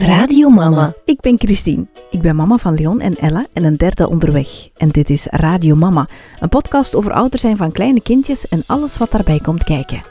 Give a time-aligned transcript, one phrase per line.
[0.00, 0.94] Radio Mama.
[1.04, 1.86] Ik ben Christine.
[2.10, 4.68] Ik ben mama van Leon en Ella en een derde onderweg.
[4.76, 8.96] En dit is Radio Mama, een podcast over ouder zijn van kleine kindjes en alles
[8.96, 10.02] wat daarbij komt kijken.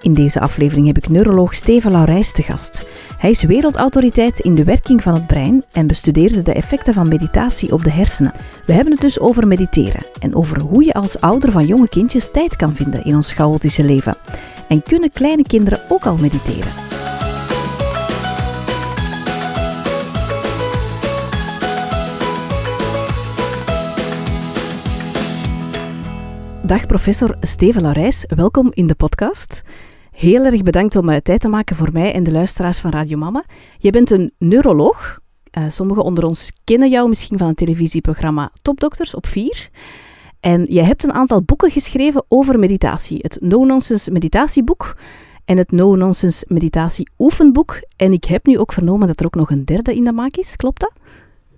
[0.00, 2.86] In deze aflevering heb ik neuroloog Steven Laurijs te gast.
[3.18, 7.72] Hij is wereldautoriteit in de werking van het brein en bestudeerde de effecten van meditatie
[7.72, 8.32] op de hersenen.
[8.66, 12.30] We hebben het dus over mediteren en over hoe je als ouder van jonge kindjes
[12.30, 14.16] tijd kan vinden in ons chaotische leven.
[14.68, 16.87] En kunnen kleine kinderen ook al mediteren?
[26.68, 29.62] Dag professor Steven Laurijs, welkom in de podcast.
[30.10, 33.18] Heel erg bedankt om uh, tijd te maken voor mij en de luisteraars van Radio
[33.18, 33.44] Mama.
[33.78, 35.18] Je bent een neuroloog.
[35.58, 39.68] Uh, sommigen onder ons kennen jou misschien van het televisieprogramma Topdokters op 4.
[40.40, 43.18] En je hebt een aantal boeken geschreven over meditatie.
[43.22, 44.96] Het No-Nonsense meditatieboek
[45.44, 47.80] en het No-Nonsense meditatie oefenboek.
[47.96, 50.36] En ik heb nu ook vernomen dat er ook nog een derde in de maak
[50.36, 50.56] is.
[50.56, 50.92] Klopt dat?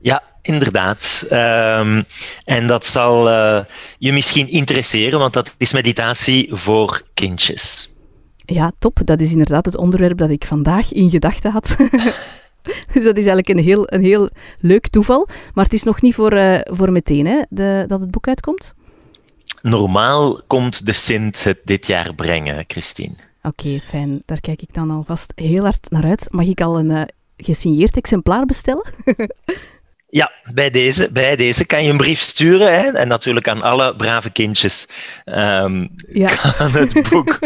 [0.01, 1.27] Ja, inderdaad.
[1.31, 2.05] Um,
[2.45, 3.61] en dat zal uh,
[3.99, 7.95] je misschien interesseren, want dat is meditatie voor kindjes.
[8.45, 9.01] Ja, top.
[9.05, 11.77] Dat is inderdaad het onderwerp dat ik vandaag in gedachten had.
[12.93, 14.29] dus dat is eigenlijk een heel, een heel
[14.61, 15.29] leuk toeval.
[15.55, 18.75] Maar het is nog niet voor, uh, voor meteen hè, de, dat het boek uitkomt?
[19.63, 23.15] Normaal komt de Sint het dit jaar brengen, Christine.
[23.43, 24.23] Oké, okay, fijn.
[24.25, 26.29] Daar kijk ik dan alvast heel hard naar uit.
[26.31, 27.03] Mag ik al een uh,
[27.37, 28.91] gesigneerd exemplaar bestellen?
[30.13, 32.81] Ja, bij deze, bij deze kan je een brief sturen.
[32.81, 32.89] Hè?
[32.89, 34.89] En natuurlijk aan alle brave kindjes
[35.25, 36.35] um, ja.
[36.57, 37.39] kan het boek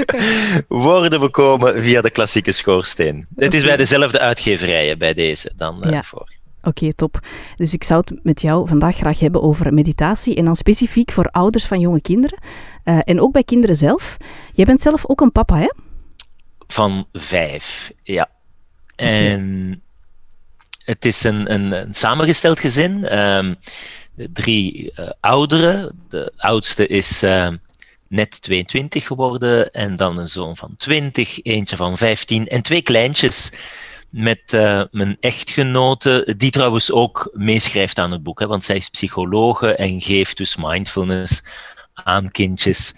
[0.68, 3.26] worden bekomen via de klassieke schoorsteen.
[3.36, 6.02] Het is bij dezelfde uitgeverijen bij deze dan uh, ja.
[6.02, 6.28] voor.
[6.58, 7.18] Oké, okay, top.
[7.54, 11.28] Dus ik zou het met jou vandaag graag hebben over meditatie en dan specifiek voor
[11.30, 12.38] ouders van jonge kinderen
[12.84, 14.16] uh, en ook bij kinderen zelf.
[14.52, 15.70] Jij bent zelf ook een papa, hè?
[16.66, 18.30] Van vijf, ja.
[18.96, 19.32] Okay.
[19.32, 19.82] En
[20.84, 23.04] het is een, een, samengesteld gezin.
[24.14, 26.04] De drie uh, ouderen.
[26.08, 27.48] De oudste is uh,
[28.08, 29.70] net 22 geworden.
[29.70, 33.52] En dan een zoon van 20, eentje van 15 en twee kleintjes.
[34.10, 38.40] Met uh, mijn echtgenote, die trouwens ook meeschrijft aan het boek.
[38.40, 41.42] Hè, want zij is psychologe en geeft dus mindfulness
[41.94, 42.94] aan kindjes.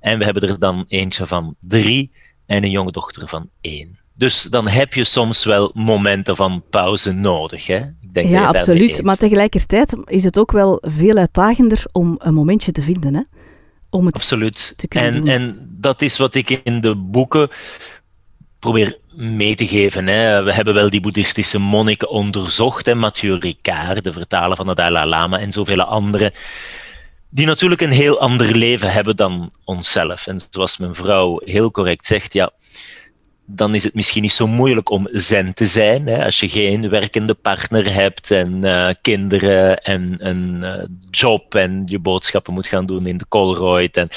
[0.00, 2.12] En we hebben er dan eentje van drie
[2.46, 4.05] en een jonge dochter van één.
[4.16, 7.66] Dus dan heb je soms wel momenten van pauze nodig.
[7.66, 7.76] Hè?
[7.76, 9.02] Ik denk ja, absoluut.
[9.02, 13.14] Maar tegelijkertijd is het ook wel veel uitdagender om een momentje te vinden.
[13.14, 13.20] Hè?
[13.90, 14.72] Om het absoluut.
[14.76, 15.28] te kunnen en, doen.
[15.28, 17.48] En dat is wat ik in de boeken
[18.58, 20.06] probeer mee te geven.
[20.06, 20.42] Hè.
[20.42, 25.08] We hebben wel die boeddhistische monniken onderzocht, hè, Mathieu Ricard, de vertaler van de Dalai
[25.08, 26.32] Lama en zoveel anderen,
[27.30, 30.26] die natuurlijk een heel ander leven hebben dan onszelf.
[30.26, 32.50] En zoals mijn vrouw heel correct zegt, ja,
[33.46, 36.06] dan is het misschien niet zo moeilijk om zen te zijn.
[36.06, 36.24] Hè?
[36.24, 41.98] Als je geen werkende partner hebt en uh, kinderen en een uh, job en je
[41.98, 43.96] boodschappen moet gaan doen in de Colruyt.
[43.96, 44.08] En,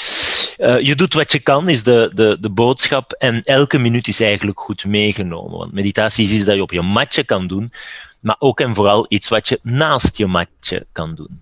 [0.57, 3.11] uh, je doet wat je kan, is de, de, de boodschap.
[3.11, 5.57] En elke minuut is eigenlijk goed meegenomen.
[5.57, 7.71] Want meditatie is iets dat je op je matje kan doen,
[8.19, 11.39] maar ook en vooral iets wat je naast je matje kan doen.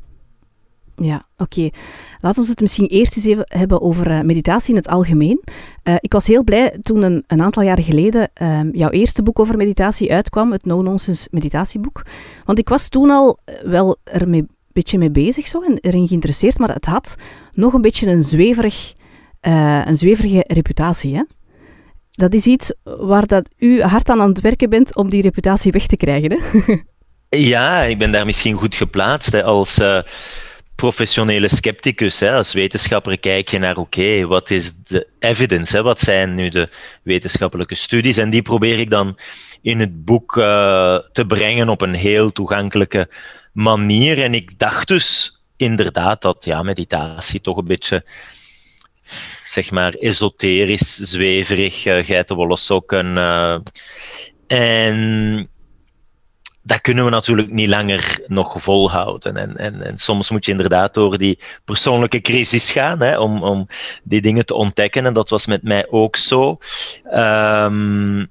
[1.01, 1.69] Ja, oké.
[2.19, 5.41] Laten we het misschien eerst eens even hebben over uh, meditatie in het algemeen.
[5.83, 9.39] Uh, ik was heel blij toen een, een aantal jaren geleden uh, jouw eerste boek
[9.39, 12.05] over meditatie uitkwam, het No Nonsense meditatieboek.
[12.45, 16.07] Want ik was toen al eh, wel er een beetje mee bezig zo, en erin
[16.07, 17.15] geïnteresseerd, maar het had
[17.53, 18.93] nog een beetje een, zweverig,
[19.41, 21.15] een zweverige reputatie.
[21.15, 21.23] Hè?
[22.11, 25.71] Dat is iets waar dat u hard aan aan het werken bent om die reputatie
[25.71, 26.31] weg te krijgen.
[26.31, 26.75] Hè?
[27.53, 29.79] ja, ik ben daar misschien goed geplaatst als
[30.77, 32.19] professionele scepticus.
[32.19, 32.35] Hè.
[32.35, 35.75] Als wetenschapper kijk je naar, oké, wat is de evidence?
[35.75, 35.83] Hè?
[35.83, 36.69] Wat zijn nu de
[37.03, 38.17] wetenschappelijke studies?
[38.17, 39.17] En die probeer ik dan
[39.61, 43.09] in het boek uh, te brengen op een heel toegankelijke
[43.51, 44.23] manier.
[44.23, 48.05] En ik dacht dus inderdaad dat ja, meditatie toch een beetje
[49.45, 53.15] zeg maar esoterisch, zweverig, uh, geitenwolle sokken.
[53.15, 53.57] Uh,
[54.47, 55.49] en
[56.67, 59.37] dat kunnen we natuurlijk niet langer nog volhouden.
[59.37, 63.67] En, en, en soms moet je inderdaad door die persoonlijke crisis gaan hè, om, om
[64.03, 65.05] die dingen te ontdekken.
[65.05, 66.57] En dat was met mij ook zo.
[67.13, 68.29] Um,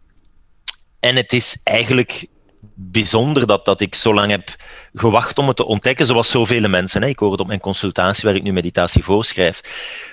[1.01, 2.27] en het is eigenlijk
[2.75, 4.57] bijzonder dat, dat ik zo lang heb
[4.95, 7.03] gewacht om het te ontdekken, zoals zoveel mensen.
[7.03, 7.09] Hè.
[7.09, 9.61] Ik hoor het op mijn consultatie waar ik nu meditatie voorschrijf.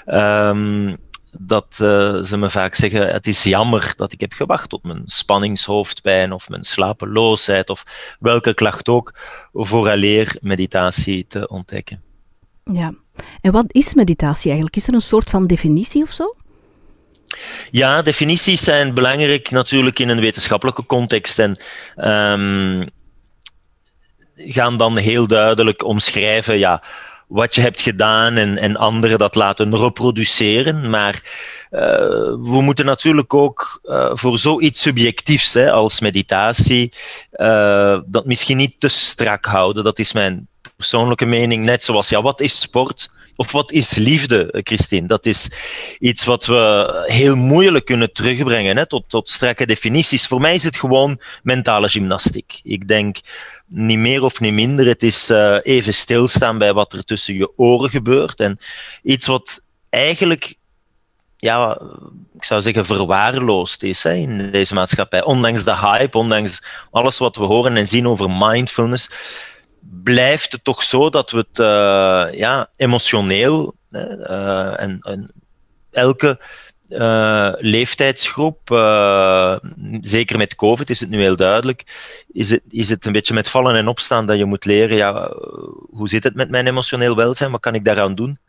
[0.06, 0.98] Um,
[1.40, 5.02] dat uh, ze me vaak zeggen: Het is jammer dat ik heb gewacht tot mijn
[5.06, 7.84] spanningshoofdpijn of mijn slapeloosheid of
[8.20, 9.14] welke klacht ook,
[9.54, 12.02] vooraleer meditatie te ontdekken.
[12.64, 12.94] Ja,
[13.42, 14.76] en wat is meditatie eigenlijk?
[14.76, 16.36] Is er een soort van definitie of zo?
[17.72, 21.58] Ja, definities zijn belangrijk natuurlijk in een wetenschappelijke context en
[21.96, 22.90] um,
[24.36, 26.84] gaan dan heel duidelijk omschrijven ja,
[27.28, 30.90] wat je hebt gedaan en, en anderen dat laten reproduceren.
[30.90, 31.22] Maar
[31.72, 31.80] uh,
[32.30, 36.92] we moeten natuurlijk ook uh, voor zoiets subjectiefs hè, als meditatie
[37.34, 39.84] uh, dat misschien niet te strak houden.
[39.84, 41.66] Dat is mijn persoonlijke mening.
[41.66, 43.12] Net zoals, ja, wat is sport?
[43.36, 45.08] Of wat is liefde, Christine?
[45.08, 45.52] Dat is
[46.00, 50.28] iets wat we heel moeilijk kunnen terugbrengen hè, tot, tot strakke definities.
[50.28, 52.60] Voor mij is het gewoon mentale gymnastiek.
[52.64, 53.18] Ik denk
[53.68, 54.88] niet meer of niet minder.
[54.88, 58.40] Het is uh, even stilstaan bij wat er tussen je oren gebeurt.
[58.40, 58.60] En
[59.04, 60.56] iets wat eigenlijk,
[61.38, 61.82] ja,
[62.36, 65.24] ik zou zeggen, verwaarloosd is in deze maatschappij.
[65.24, 69.10] Ondanks de hype, ondanks alles wat we horen en zien over mindfulness
[70.04, 75.32] blijft het toch zo dat we het uh, ja, emotioneel uh, en,
[75.92, 76.40] elke
[76.90, 78.60] uh, leeftijdsgroep,
[80.02, 81.84] zeker met COVID is het nu heel duidelijk,
[82.32, 85.32] is het, is het een beetje met vallen en opstaan dat je moet leren, ja,
[85.90, 88.40] hoe zit het met mijn emotioneel welzijn, wat kan ik daaraan doen?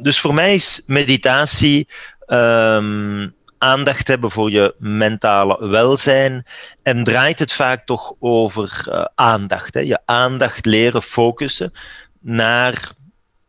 [0.00, 1.88] dus voor mij is meditatie
[2.26, 3.28] ehm,
[3.62, 6.46] aandacht hebben voor je mentale welzijn.
[6.82, 9.74] En draait het vaak toch over uh, aandacht.
[9.74, 9.80] Hè?
[9.80, 11.72] Je aandacht leren focussen
[12.20, 12.92] naar.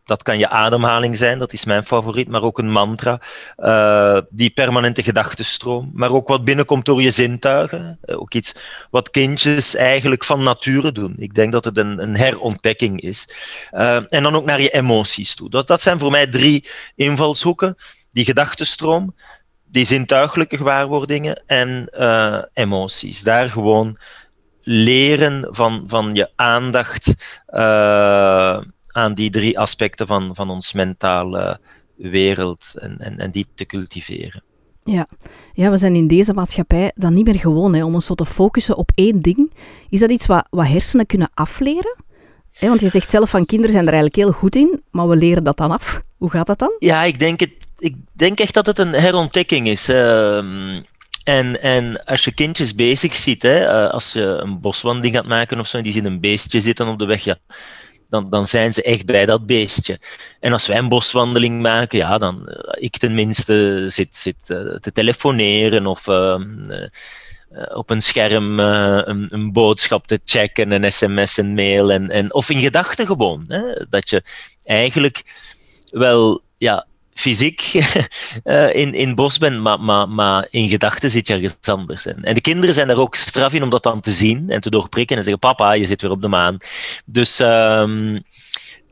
[0.06, 3.22] Dat kan je ademhaling zijn, dat is mijn favoriet, maar ook een mantra.
[3.58, 8.00] Uh, die permanente gedachtenstroom, maar ook wat binnenkomt door je zintuigen.
[8.06, 8.56] Uh, ook iets
[8.90, 11.16] wat kindjes eigenlijk van nature doen.
[11.18, 13.30] Ik denk dat het een, een herontdekking is.
[13.72, 15.50] en dan ook naar je emoties toe.
[15.50, 17.76] Dat, dat zijn voor mij drie invalshoeken.
[18.12, 19.16] Die gedachtenstroom,
[19.74, 23.22] die zintuigelijke gewaarwordingen en uh, emoties.
[23.22, 23.98] Daar gewoon
[24.62, 27.14] leren van, van je aandacht
[27.50, 31.60] uh, aan die drie aspecten van, van ons mentale
[31.96, 34.44] wereld en, en, en die te cultiveren.
[34.84, 35.08] Ja.
[35.54, 38.26] ja, we zijn in deze maatschappij dan niet meer gewoon hè, om ons zo te
[38.26, 39.54] focussen op één ding.
[39.90, 42.02] Is dat iets wat, wat hersenen kunnen afleren?
[42.60, 45.44] want je zegt zelf van kinderen zijn er eigenlijk heel goed in, maar we leren
[45.44, 46.04] dat dan af.
[46.18, 46.76] Hoe gaat dat dan?
[46.80, 49.90] Ja, ik denk het ik denk echt dat het een herontdekking is.
[49.90, 50.38] Uh,
[51.24, 55.60] en, en als je kindjes bezig ziet, hè, uh, als je een boswandeling gaat maken
[55.60, 57.38] of zo, en die zien een beestje zitten op de weg, ja,
[58.10, 60.00] dan, dan zijn ze echt bij dat beestje.
[60.40, 64.92] En als wij een boswandeling maken, ja, dan uh, ik tenminste zit, zit uh, te
[64.92, 66.88] telefoneren of ehm,
[67.74, 72.50] op een scherm een, een, boodschap te checken, een sms, een mail, en, en, of
[72.50, 73.46] in gedachten gewoon.
[73.48, 74.24] Hè, dat je
[74.64, 75.24] eigenlijk
[75.92, 77.74] wel ja, fysiek
[78.44, 82.06] uh, in, in bos bent, maar, maar, maar in gedachten zit je ergens anders.
[82.06, 84.62] En, en de kinderen zijn er ook straf in om dat dan te zien en
[84.62, 86.58] te doorprikken en zeggen: Papa, je zit weer op de maan.
[87.06, 88.24] Dus um,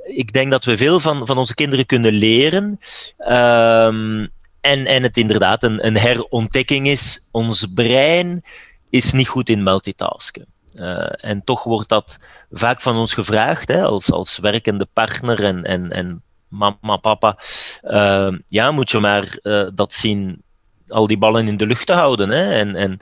[0.03, 2.79] ik denk dat we veel van, van onze kinderen kunnen leren.
[3.17, 4.29] Um,
[4.61, 7.29] en, en het inderdaad een, een herontdekking is.
[7.31, 8.43] Ons brein
[8.89, 10.45] is niet goed in multitasken.
[10.75, 12.17] Uh, en toch wordt dat
[12.51, 17.37] vaak van ons gevraagd, hè, als, als werkende partner en, en mama, papa,
[17.83, 20.41] uh, ja, moet je maar uh, dat zien
[20.87, 22.29] al die ballen in de lucht te houden.
[22.29, 22.51] Hè?
[22.51, 22.97] En, en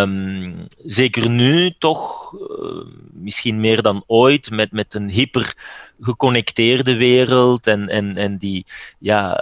[0.00, 5.54] um, zeker nu toch, uh, misschien meer dan ooit, met, met een hyper
[6.00, 8.66] geconnecteerde wereld en, en, en die
[8.98, 9.40] ja,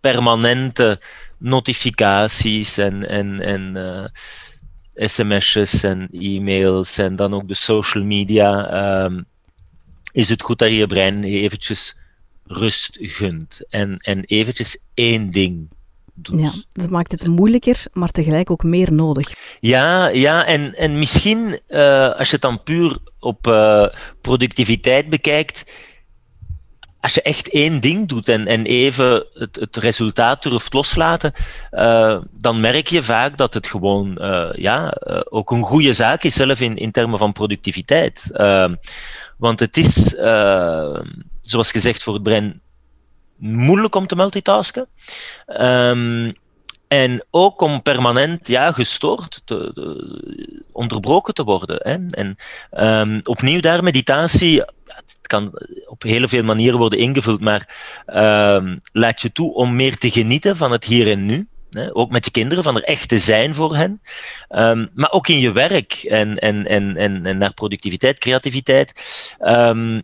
[0.00, 1.00] permanente
[1.38, 4.12] notificaties en, en, en
[4.94, 9.04] sms'jes en e-mails en dan ook de social media.
[9.04, 9.26] Um,
[10.16, 11.96] is het goed dat je je brein eventjes
[12.44, 15.68] rust gunt en, en eventjes één ding
[16.14, 16.40] doet.
[16.40, 19.34] Ja, dat maakt het moeilijker, maar tegelijk ook meer nodig.
[19.60, 23.86] Ja, ja en, en misschien uh, als je het dan puur op uh,
[24.20, 25.64] productiviteit bekijkt,
[27.06, 31.32] als je echt één ding doet en, en even het, het resultaat durft loslaten,
[31.72, 36.22] uh, dan merk je vaak dat het gewoon uh, ja, uh, ook een goede zaak
[36.22, 38.30] is, zelf in, in termen van productiviteit.
[39.38, 40.14] Want het is,
[41.40, 42.60] zoals gezegd, voor het brein
[43.36, 44.88] moeilijk om te multitasken.
[45.60, 46.34] Um,
[46.88, 51.76] en ook om permanent ja, gestoord, te, te, onderbroken te worden.
[51.82, 51.96] Hè.
[52.10, 52.36] En
[53.00, 54.64] um, opnieuw daar meditatie,
[55.26, 55.52] het kan
[55.86, 57.68] op heel veel manieren worden ingevuld, maar
[58.06, 61.48] um, laat je toe om meer te genieten van het hier en nu.
[61.70, 64.02] Hè, ook met je kinderen, van er echt te zijn voor hen.
[64.50, 68.92] Um, maar ook in je werk en, en, en, en, en naar productiviteit, creativiteit.
[69.40, 70.02] Um,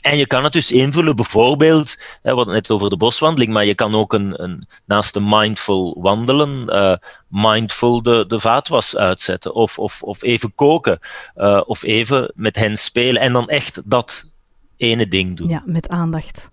[0.00, 3.74] en je kan het dus invullen, bijvoorbeeld, we hadden net over de boswandeling, maar je
[3.74, 6.96] kan ook een, een naast de mindful wandelen, uh,
[7.28, 9.54] mindful de, de vaatwas uitzetten.
[9.54, 10.98] Of, of, of even koken,
[11.36, 13.22] uh, of even met hen spelen.
[13.22, 14.32] En dan echt dat
[14.76, 15.48] ene ding doen.
[15.48, 16.50] Ja, met aandacht.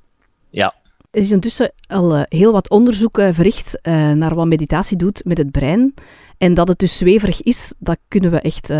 [0.49, 0.73] Ja.
[1.11, 5.25] Er is intussen al uh, heel wat onderzoek uh, verricht uh, naar wat meditatie doet
[5.25, 5.93] met het brein.
[6.37, 8.73] En dat het dus zweverig is, dat kunnen we echt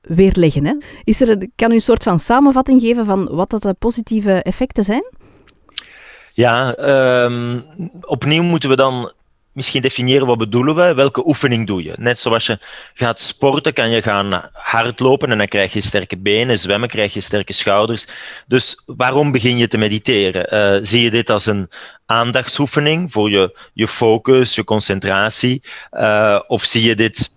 [0.00, 0.64] weerleggen.
[0.64, 0.74] Hè?
[1.04, 4.84] Is er, kan u een soort van samenvatting geven van wat dat de positieve effecten
[4.84, 5.12] zijn?
[6.32, 6.78] Ja,
[7.24, 7.64] um,
[8.00, 9.12] opnieuw moeten we dan
[9.52, 11.94] misschien definiëren wat bedoelen we, welke oefening doe je.
[11.98, 12.58] Net zoals je
[12.94, 17.20] gaat sporten, kan je gaan hardlopen en dan krijg je sterke benen, zwemmen krijg je
[17.20, 18.06] sterke schouders.
[18.46, 20.54] Dus waarom begin je te mediteren?
[20.54, 21.70] Uh, zie je dit als een
[22.06, 25.62] aandachtsoefening voor je, je focus, je concentratie?
[25.92, 27.34] Uh, of zie je dit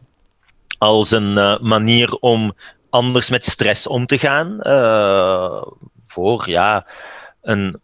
[0.77, 2.53] als een uh, manier om
[2.89, 4.59] anders met stress om te gaan?
[6.07, 6.85] voor ja,
[7.41, 7.81] een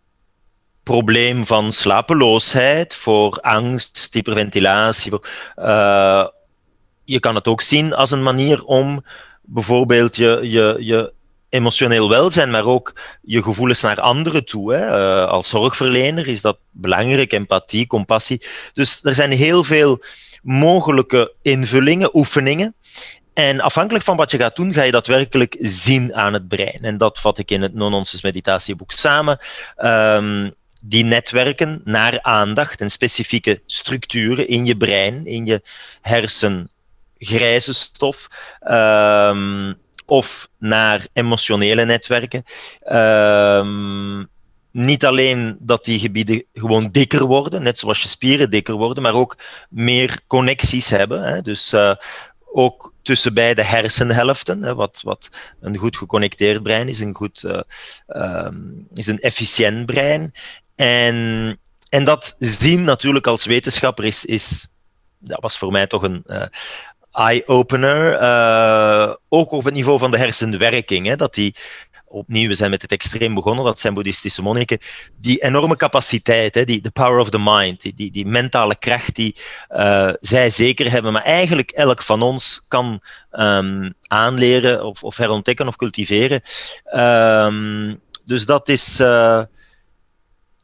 [0.90, 5.12] probleem van slapeloosheid, voor angst, hyperventilatie.
[5.58, 6.28] Uh,
[7.04, 9.06] je kan het ook zien als een manier om
[9.42, 11.14] bijvoorbeeld je, je, je
[11.50, 14.74] emotioneel welzijn, maar ook je gevoelens naar anderen toe.
[14.74, 14.88] Hè.
[14.88, 18.42] Uh, als zorgverlener is dat belangrijk, empathie, compassie.
[18.74, 20.04] Dus er zijn heel veel
[20.42, 22.76] mogelijke invullingen, oefeningen.
[23.34, 26.80] En afhankelijk van wat je gaat doen, ga je dat werkelijk zien aan het brein.
[26.82, 29.40] En dat vat ik in het Non-Nonsense meditatieboek samen.
[29.78, 35.62] Um, die netwerken naar aandacht en specifieke structuren in je brein, in je
[36.02, 36.70] hersen,
[37.18, 38.28] grijze stof,
[38.72, 42.44] um, of naar emotionele netwerken.
[42.92, 44.30] Um,
[44.72, 49.14] niet alleen dat die gebieden gewoon dikker worden, net zoals je spieren dikker worden, maar
[49.14, 49.38] ook
[49.70, 51.24] meer connecties hebben.
[51.24, 51.42] Hè.
[51.42, 51.96] Dus uh,
[52.52, 55.30] ook tussen beide hersenhelften, hè, wat, wat
[55.62, 57.62] een goed geconnecteerd brein is, een, goed, uh,
[58.08, 60.34] um, is een efficiënt brein.
[60.80, 61.60] En,
[61.90, 64.68] en dat zien natuurlijk als wetenschapper is, is
[65.18, 66.44] dat was voor mij toch een uh,
[67.12, 68.22] eye-opener.
[68.22, 71.08] Uh, ook op het niveau van de hersenwerking.
[71.08, 71.56] Hè, dat die,
[72.08, 74.78] opnieuw, we zijn met het extreem begonnen, dat zijn boeddhistische monniken,
[75.18, 79.36] die enorme capaciteit, hè, die, the power of the mind, die, die, mentale kracht die
[79.70, 85.68] uh, zij zeker hebben, maar eigenlijk elk van ons kan um, aanleren of, of herontdekken
[85.68, 86.42] of cultiveren.
[86.96, 89.02] Um, dus dat is...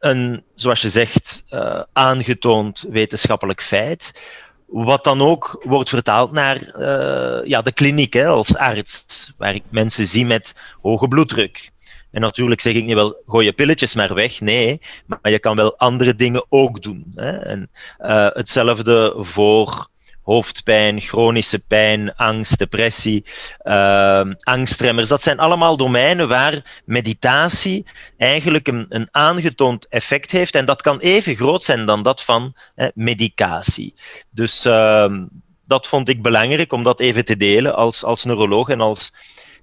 [0.06, 4.20] een, zoals je zegt, uh, aangetoond wetenschappelijk feit.
[4.66, 9.64] Wat dan ook wordt vertaald naar uh, ja, de kliniek hè, als arts, waar ik
[9.70, 11.72] mensen zie met hoge bloeddruk.
[12.12, 14.40] En natuurlijk zeg ik niet wel, gooi je pilletjes maar weg.
[14.42, 17.12] Nee, maar je kan wel andere dingen ook doen.
[17.16, 17.38] Hè.
[17.38, 17.70] En,
[18.00, 19.88] uh, hetzelfde voor
[20.26, 23.26] hoofdpijn, chronische pijn, angst, depressie,
[23.64, 25.08] uh, angstremmers.
[25.08, 27.86] Dat zijn allemaal domeinen waar meditatie
[28.18, 30.56] eigenlijk een, een, aangetoond effect heeft.
[30.56, 32.56] En dat kan even groot zijn dan dat van
[32.94, 33.94] medicatie.
[34.30, 35.14] Dus uh,
[35.68, 39.14] dat vond ik belangrijk om dat even te delen als, als neuroloog en als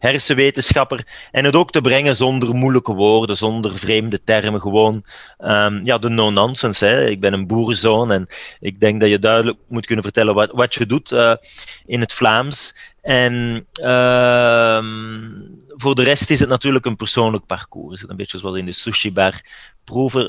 [0.03, 1.07] hersenwetenschapper.
[1.31, 4.61] En het ook te brengen zonder moeilijke woorden, zonder vreemde termen.
[4.61, 5.05] Gewoon
[5.39, 7.11] um, ja, de no-nonsense.
[7.11, 8.27] Ik ben een boerenzoon en
[8.61, 11.35] ik denk dat je duidelijk moet kunnen vertellen wat, wat je doet uh,
[11.87, 12.77] in het Vlaams.
[13.01, 14.83] En uh,
[15.69, 18.05] voor de rest is het natuurlijk een persoonlijk parcours.
[18.09, 19.41] Een beetje zoals in de sushi-bar.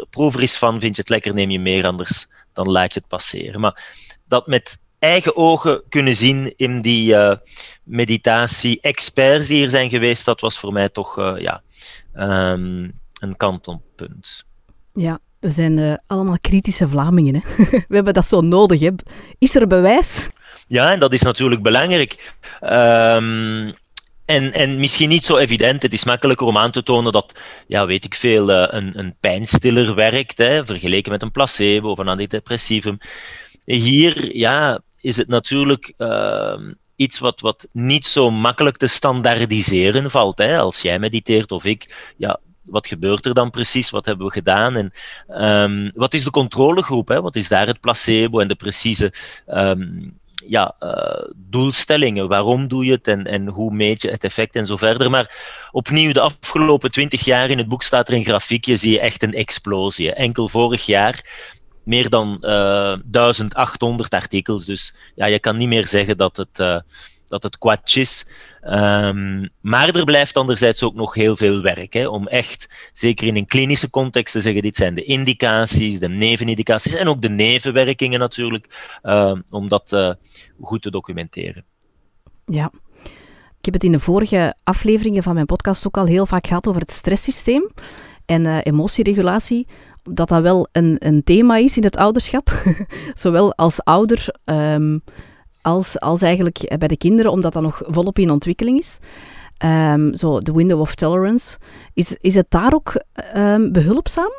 [0.10, 3.10] Proever is van, vind je het lekker, neem je meer, anders dan laat je het
[3.10, 3.60] passeren.
[3.60, 3.84] Maar
[4.28, 7.34] dat met eigen ogen kunnen zien in die uh,
[7.84, 11.62] meditatie-experts die hier zijn geweest, dat was voor mij toch uh, ja,
[12.16, 14.46] um, een kantonpunt.
[14.94, 17.36] Ja, we zijn uh, allemaal kritische Vlamingen.
[17.36, 17.42] Hè?
[17.88, 18.80] we hebben dat zo nodig.
[18.80, 18.90] Hè?
[19.38, 20.30] Is er bewijs?
[20.68, 22.36] Ja, en dat is natuurlijk belangrijk.
[22.62, 23.74] Um,
[24.26, 25.82] en, en misschien niet zo evident.
[25.82, 29.96] Het is makkelijker om aan te tonen dat, ja, weet ik veel, een, een pijnstiller
[29.96, 32.98] werkt, hè, vergeleken met een placebo of een antidepressivum.
[33.66, 36.60] Hier, ja, is het natuurlijk uh,
[36.96, 40.38] iets wat, wat niet zo makkelijk te standaardiseren valt.
[40.38, 40.58] Hè?
[40.58, 43.90] Als jij mediteert of ik, ja, wat gebeurt er dan precies?
[43.90, 44.76] Wat hebben we gedaan?
[44.76, 44.92] En
[45.44, 47.08] um, wat is de controlegroep?
[47.08, 47.22] Hè?
[47.22, 49.14] Wat is daar het placebo en de precieze
[49.48, 52.28] um, ja, uh, doelstellingen?
[52.28, 55.10] Waarom doe je het en, en hoe meet je het effect en zo verder?
[55.10, 55.32] Maar
[55.72, 59.24] opnieuw, de afgelopen twintig jaar in het boek staat er een grafiekje, zie je echt
[59.24, 60.14] een explosie.
[60.14, 61.24] Enkel vorig jaar
[61.84, 64.66] meer dan uh, eh, 1800 artikels.
[64.66, 66.80] Dus ja, je kan niet meer zeggen dat het, uh,
[67.28, 68.28] dat het kwats is.
[68.62, 73.36] Um, maar er blijft anderzijds ook nog heel veel werk hè, om echt, zeker in
[73.36, 78.20] een klinische context, te zeggen: dit zijn de indicaties, de nevenindicaties en ook de nevenwerkingen
[78.20, 80.16] natuurlijk, uh, om dat
[80.62, 81.66] goed te documenteren.
[82.46, 82.72] Ja.
[83.58, 86.68] Ik heb het in de vorige afleveringen van mijn podcast ook al heel vaak gehad
[86.68, 87.72] over het stresssysteem
[88.26, 89.68] en emotieregulatie
[90.04, 92.52] dat dat wel een, een thema is in het ouderschap.
[93.14, 95.04] Zowel als ouder um,
[95.62, 98.98] als, als eigenlijk bij de kinderen, omdat dat nog volop in ontwikkeling is.
[99.66, 101.58] Um, zo, de window of tolerance.
[101.94, 103.04] Is, is het daar ook
[103.36, 104.32] um, behulpzaam?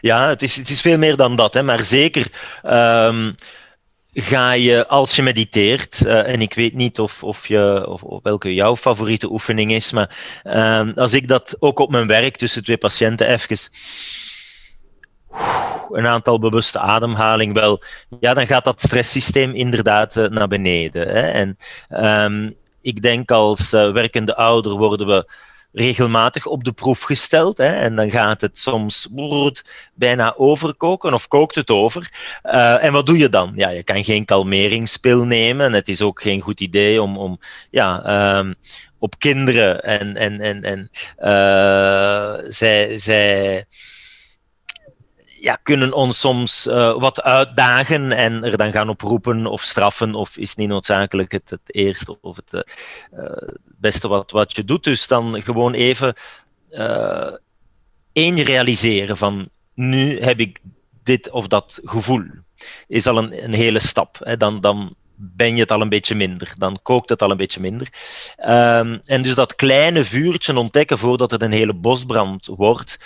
[0.00, 2.26] Ja, het is, het is veel meer dan dat, hè, maar zeker.
[4.12, 8.54] Ga je, als je mediteert, uh, en ik weet niet of, of, je, of, welke
[8.54, 10.16] jouw favoriete oefening is, maar
[10.94, 13.56] als ik dat ook op mijn werk tussen twee patiënten even
[15.90, 17.82] een aantal bewuste ademhaling wel,
[18.20, 21.08] ja, dan gaat dat stresssysteem inderdaad uh, naar beneden.
[21.08, 21.20] Hè.
[21.20, 21.58] En
[22.24, 25.32] um, ik denk als uh, werkende ouder worden we
[25.72, 27.58] regelmatig op de proef gesteld.
[27.58, 29.08] Hè, en dan gaat het soms
[29.94, 32.10] bijna overkoken of kookt het over.
[32.44, 33.52] Uh, en wat doe je dan?
[33.54, 35.72] Ja, je kan geen kalmeringspil nemen.
[35.72, 37.38] Het is ook geen goed idee om, om
[37.70, 38.54] ja, um,
[38.98, 40.90] op kinderen en, en, en, en
[42.52, 42.98] zij.
[42.98, 43.66] zij
[45.40, 50.36] ja, kunnen ons soms uh, wat uitdagen en er dan gaan oproepen of straffen, of
[50.36, 52.66] is niet noodzakelijk het, het eerste of het
[53.12, 53.30] uh,
[53.64, 54.84] beste wat, wat je doet.
[54.84, 56.14] Dus dan gewoon even
[58.12, 60.60] één realiseren van nu heb ik
[61.02, 62.24] dit of dat gevoel.
[62.86, 64.18] Is al een, een hele stap.
[64.22, 64.36] Hè.
[64.36, 66.52] Dan, dan ben je het al een beetje minder.
[66.58, 67.88] Dan kookt het al een beetje minder.
[68.38, 72.98] Um, en dus dat kleine vuurtje ontdekken voordat het een hele bosbrand wordt,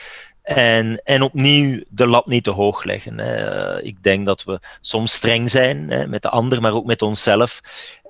[0.43, 3.19] en, en opnieuw de lat niet te hoog leggen.
[3.19, 3.83] Hè.
[3.83, 7.61] Ik denk dat we soms streng zijn hè, met de ander, maar ook met onszelf.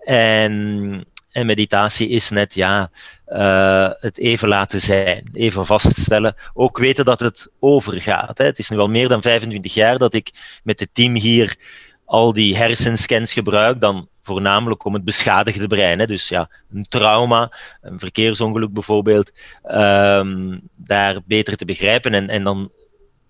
[0.03, 2.91] En, en meditatie is net ja,
[3.29, 6.35] uh, het even laten zijn, even vaststellen.
[6.55, 8.39] Ook weten dat het overgaat.
[8.39, 8.45] Hè.
[8.45, 10.31] Het is nu al meer dan 25 jaar dat ik
[10.63, 11.57] met het team hier
[12.13, 13.81] al die hersenscans gebruik.
[13.81, 15.99] Dan voornamelijk om het beschadigde brein.
[15.99, 16.07] Hè.
[16.07, 19.33] Dus ja, een trauma, een verkeersongeluk bijvoorbeeld,
[19.71, 22.15] um, daar beter te begrijpen.
[22.15, 22.71] En, en dan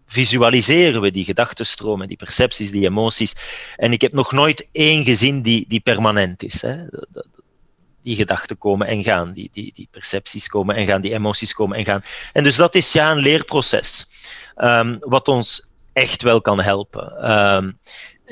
[0.06, 3.34] visualiseren we die gedachtenstromen, die percepties, die emoties.
[3.76, 6.62] En ik heb nog nooit één gezien die, die permanent is.
[6.62, 6.76] Hè.
[8.02, 11.78] Die gedachten komen en gaan, die, die, die percepties komen en gaan, die emoties komen
[11.78, 12.02] en gaan.
[12.32, 14.06] En dus dat is ja een leerproces,
[14.56, 17.30] um, wat ons echt wel kan helpen.
[17.30, 17.78] Um,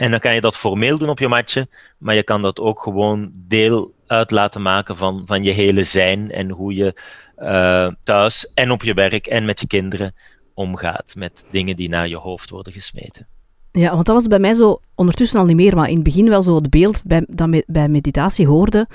[0.01, 2.83] en dan kan je dat formeel doen op je matje, maar je kan dat ook
[2.83, 6.95] gewoon deel uit laten maken van, van je hele zijn en hoe je
[7.39, 10.15] uh, thuis en op je werk en met je kinderen
[10.55, 13.27] omgaat met dingen die naar je hoofd worden gesmeten.
[13.73, 16.29] Ja, want dat was bij mij zo ondertussen al niet meer, maar in het begin
[16.29, 18.89] wel zo het beeld bij, dat bij meditatie hoorde.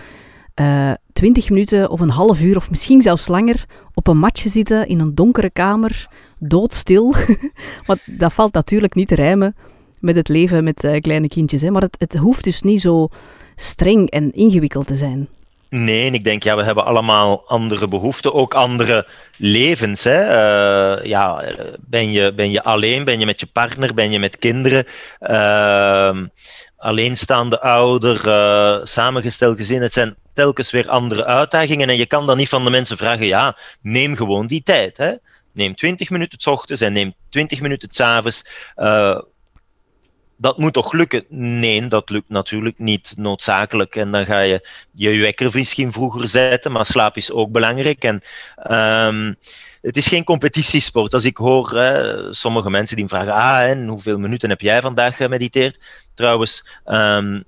[0.62, 4.88] Uh, twintig minuten of een half uur of misschien zelfs langer op een matje zitten
[4.88, 6.08] in een donkere kamer,
[6.40, 7.14] doodstil.
[7.88, 9.56] maar dat valt natuurlijk niet te rijmen
[10.06, 11.62] met het leven met uh, kleine kindjes.
[11.62, 11.72] Hè?
[11.72, 13.08] Maar het, het hoeft dus niet zo
[13.56, 15.28] streng en ingewikkeld te zijn.
[15.70, 20.04] Nee, ik denk, ja, we hebben allemaal andere behoeften, ook andere levens.
[20.04, 20.22] Hè?
[20.24, 21.44] Uh, ja,
[21.80, 24.86] ben, je, ben je alleen, ben je met je partner, ben je met kinderen,
[25.22, 26.18] uh,
[26.78, 29.82] alleenstaande ouder, uh, samengesteld gezin.
[29.82, 33.26] Het zijn telkens weer andere uitdagingen en je kan dan niet van de mensen vragen,
[33.26, 34.98] ja, neem gewoon die tijd.
[34.98, 35.14] Hè?
[35.52, 38.46] Neem 20 minuten s ochtends en neem 20 minuten s avonds
[40.38, 41.26] dat moet toch lukken?
[41.30, 43.96] Nee, dat lukt natuurlijk niet noodzakelijk.
[43.96, 48.04] En dan ga je je wekker misschien vroeger zetten, maar slaap is ook belangrijk.
[48.04, 48.22] En
[48.72, 49.36] um,
[49.82, 51.14] het is geen competitiesport.
[51.14, 55.16] Als ik hoor hè, sommige mensen die vragen, ah, en hoeveel minuten heb jij vandaag
[55.16, 55.80] gemediteerd?
[56.14, 57.44] Trouwens, um,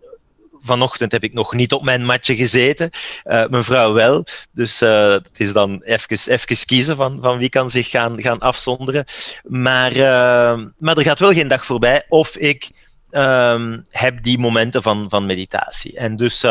[0.67, 2.89] vanochtend heb ik nog niet op mijn matje gezeten.
[3.25, 4.25] Uh, mijn vrouw wel.
[4.51, 9.05] Dus uh, het is dan even, kiezen van, van wie kan zich gaan, gaan afzonderen.
[9.43, 12.69] Maar, uh, maar er gaat wel geen dag voorbij of ik
[13.11, 15.97] um, heb die momenten van, van meditatie.
[15.97, 16.45] En dus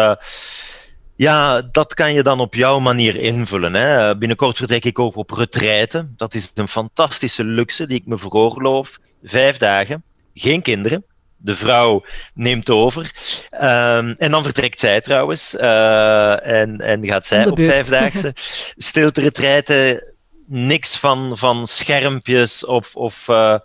[1.16, 3.74] ja, dat kan je dan op jouw manier invullen.
[3.74, 4.16] Hè.
[4.16, 6.08] Binnenkort vertrek ik ook op retraite.
[6.16, 8.98] Dat is een fantastische luxe die ik me veroorloof.
[9.22, 10.02] Vijf dagen,
[10.34, 11.04] geen kinderen
[11.46, 12.04] de vrouw
[12.34, 13.10] neemt over.
[13.52, 15.54] Um, en dan vertrekt zij trouwens.
[15.54, 18.34] Uh, en, en gaat zij op vijfdaagse
[18.76, 20.14] stilte retreiten.
[20.46, 23.58] Niks van, van schermpjes of, of uh,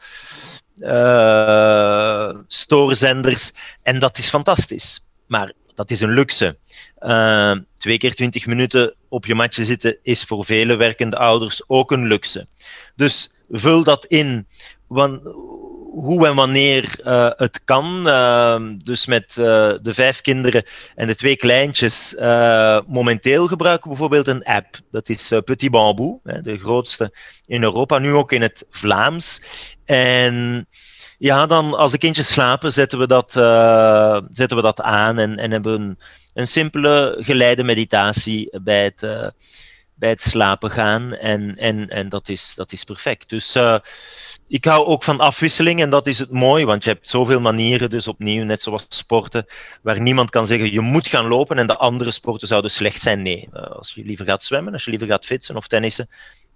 [0.77, 3.51] uh, stoorzenders.
[3.83, 5.09] En dat is fantastisch.
[5.27, 6.57] Maar dat is een luxe.
[6.99, 11.91] Uh, twee keer twintig minuten op je matje zitten is voor vele werkende ouders ook
[11.91, 12.47] een luxe.
[12.95, 14.47] Dus vul dat in.
[14.87, 15.21] Want
[15.91, 18.07] hoe en wanneer uh, het kan.
[18.07, 19.45] Uh, dus met uh,
[19.81, 22.15] de vijf kinderen en de twee kleintjes.
[22.87, 24.79] momenteel gebruiken we bijvoorbeeld een app.
[24.91, 29.41] Dat is Petit Bambou, hè, de grootste in Europa, nu ook in het Vlaams.
[29.85, 30.67] En
[31.17, 33.31] ja, dan als de kindjes slapen, zetten we dat,
[34.31, 35.99] zetten we dat aan en, en hebben een,
[36.33, 39.33] een simpele geleide meditatie bij het,
[39.95, 41.15] bij het slapen gaan.
[41.15, 43.29] En, en, en dat, is, dat is perfect.
[43.29, 43.57] Dus
[44.51, 47.89] ik hou ook van afwisseling en dat is het mooi, want je hebt zoveel manieren,
[47.89, 49.45] dus opnieuw, net zoals sporten,
[49.81, 53.21] waar niemand kan zeggen je moet gaan lopen en de andere sporten zouden slecht zijn.
[53.21, 56.09] Nee, uh, als je liever gaat zwemmen, als je liever gaat fietsen of tennissen,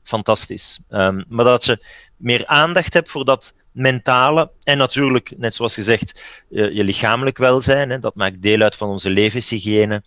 [0.03, 0.84] fantastisch.
[0.89, 1.86] Um, maar dat je
[2.17, 7.89] meer aandacht hebt voor dat mentale en natuurlijk, net zoals gezegd, je, lichamelijk welzijn.
[7.89, 10.03] Hè, dat maakt deel uit van onze levenshygiëne.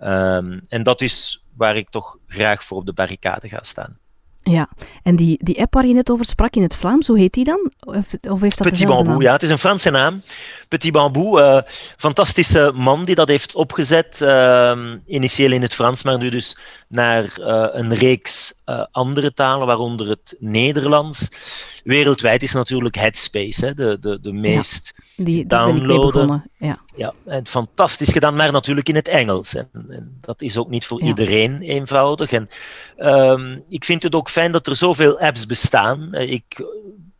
[0.00, 3.98] Um, en dat is waar ik toch graag voor op de barricade ga staan.
[4.50, 4.68] Ja,
[5.02, 7.44] en die, die app waar je net over sprak in het Vlaams, hoe heet die
[7.44, 7.72] dan?
[7.80, 9.22] Of, of heeft dat Petit Bamboe, naam?
[9.22, 10.22] ja, het is een Franse naam.
[10.68, 11.58] Petit Bamboe, uh,
[11.96, 16.58] fantastische man die dat heeft opgezet, uh, initieel in het Frans, maar nu dus
[16.88, 18.54] naar uh, een reeks
[18.90, 21.28] andere talen, waaronder het Nederlands.
[21.84, 26.50] Wereldwijd is natuurlijk Headspace, hè, de, de, de meest ja, die, downloaden.
[26.56, 26.78] Ja.
[26.96, 29.54] ja, en fantastisch gedaan, maar natuurlijk in het Engels.
[29.54, 31.06] En, en dat is ook niet voor ja.
[31.06, 32.32] iedereen eenvoudig.
[32.32, 32.48] En
[32.98, 36.14] um, ik vind het ook fijn dat er zoveel apps bestaan.
[36.14, 36.64] Ik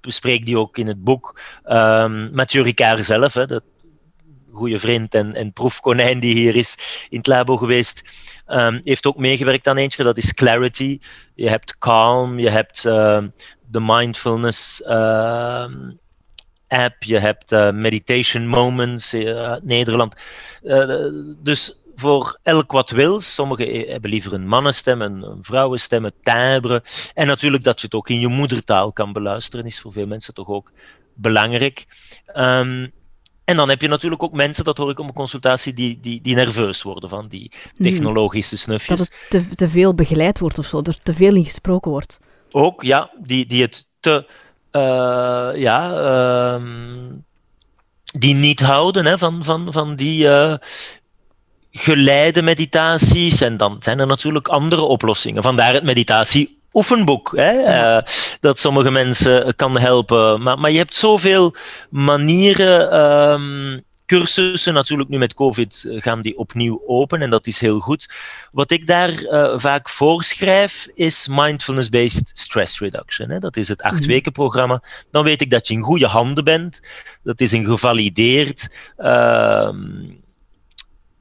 [0.00, 1.40] bespreek die ook in het boek.
[1.66, 3.62] Um, Mathieu Ricard zelf, hè, de
[4.52, 6.78] goede vriend en, en proefkonijn die hier is
[7.08, 8.02] in het labo geweest,
[8.48, 10.02] um, heeft ook meegewerkt aan eentje.
[10.02, 10.98] Dat is Clarity.
[11.34, 13.22] Je hebt Calm, je hebt uh,
[13.66, 14.84] de Mindfulness
[16.68, 20.14] app, je hebt uh, Meditation Moments uh, Nederland.
[21.42, 23.20] dus voor elk wat wil.
[23.20, 26.82] Sommigen hebben liever een mannenstem, een, een vrouwenstem, een timbre.
[27.14, 30.34] En natuurlijk dat je het ook in je moedertaal kan beluisteren, is voor veel mensen
[30.34, 30.72] toch ook
[31.14, 31.86] belangrijk.
[32.34, 32.92] Um,
[33.44, 36.20] en dan heb je natuurlijk ook mensen, dat hoor ik op een consultatie, die, die,
[36.20, 38.98] die nerveus worden van die technologische snufjes.
[38.98, 42.18] Dat het te, te veel begeleid wordt of zo, er te veel in gesproken wordt.
[42.50, 44.26] Ook, ja, die, die het te,
[44.72, 46.00] uh, ja,
[46.58, 46.62] uh,
[48.18, 50.54] die niet houden hè, van, van, van die uh,
[51.70, 53.40] geleide meditaties.
[53.40, 55.42] En dan zijn er natuurlijk andere oplossingen.
[55.42, 57.96] Vandaar het meditatie oefenboek, hè, ja.
[57.96, 58.02] uh,
[58.40, 60.42] dat sommige mensen kan helpen.
[60.42, 61.54] Maar, maar je hebt zoveel
[61.90, 63.00] manieren.
[63.00, 68.08] Um, cursussen, natuurlijk nu met COVID gaan die opnieuw open en dat is heel goed.
[68.52, 73.30] Wat ik daar uh, vaak voorschrijf is mindfulness-based stress reduction.
[73.30, 73.38] Hè.
[73.38, 74.82] Dat is het acht weken programma.
[75.10, 76.80] Dan weet ik dat je in goede handen bent.
[77.22, 79.70] Dat is een gevalideerd uh,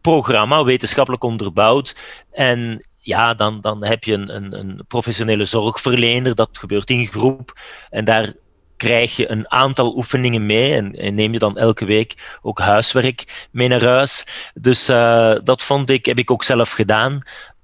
[0.02, 1.96] programma, wetenschappelijk onderbouwd.
[2.32, 6.36] En ja, dan, dan heb je een, een, een, professionele zorgverlener.
[6.36, 7.60] Dat gebeurt in groep.
[7.90, 8.34] En daar
[8.78, 10.74] krijg je een aantal oefeningen mee.
[10.74, 14.26] En, en neem je dan elke week ook huiswerk mee naar huis.
[14.54, 17.20] Dus uh, dat vond ik, heb ik ook zelf gedaan.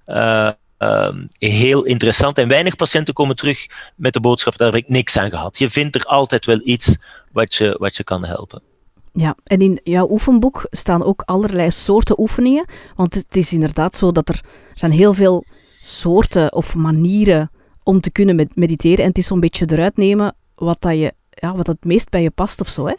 [0.08, 2.38] Uh, uh, heel interessant.
[2.38, 5.58] En weinig patiënten komen terug met de boodschap: daar heb ik niks aan gehad.
[5.58, 6.98] Je vindt er altijd wel iets
[7.32, 8.73] wat je, wat je kan helpen.
[9.16, 12.66] Ja, en in jouw oefenboek staan ook allerlei soorten oefeningen.
[12.96, 15.46] Want het is inderdaad zo dat er, zijn heel veel
[15.82, 17.52] soorten of manieren
[17.84, 19.00] om te kunnen mediteren.
[19.00, 22.22] En het is zo'n beetje eruit nemen wat, dat je, ja, wat het meest bij
[22.22, 22.88] je past of zo.
[22.88, 22.94] Hè?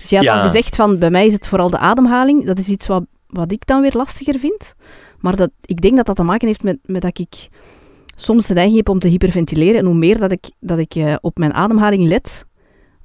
[0.00, 0.36] Dus je had ja.
[0.36, 2.46] al gezegd van, bij mij is het vooral de ademhaling.
[2.46, 4.74] Dat is iets wat, wat ik dan weer lastiger vind.
[5.18, 7.48] Maar dat, ik denk dat dat te maken heeft met, met dat ik
[8.16, 9.78] soms de neiging heb om te hyperventileren.
[9.78, 12.46] En hoe meer dat ik, dat ik uh, op mijn ademhaling let,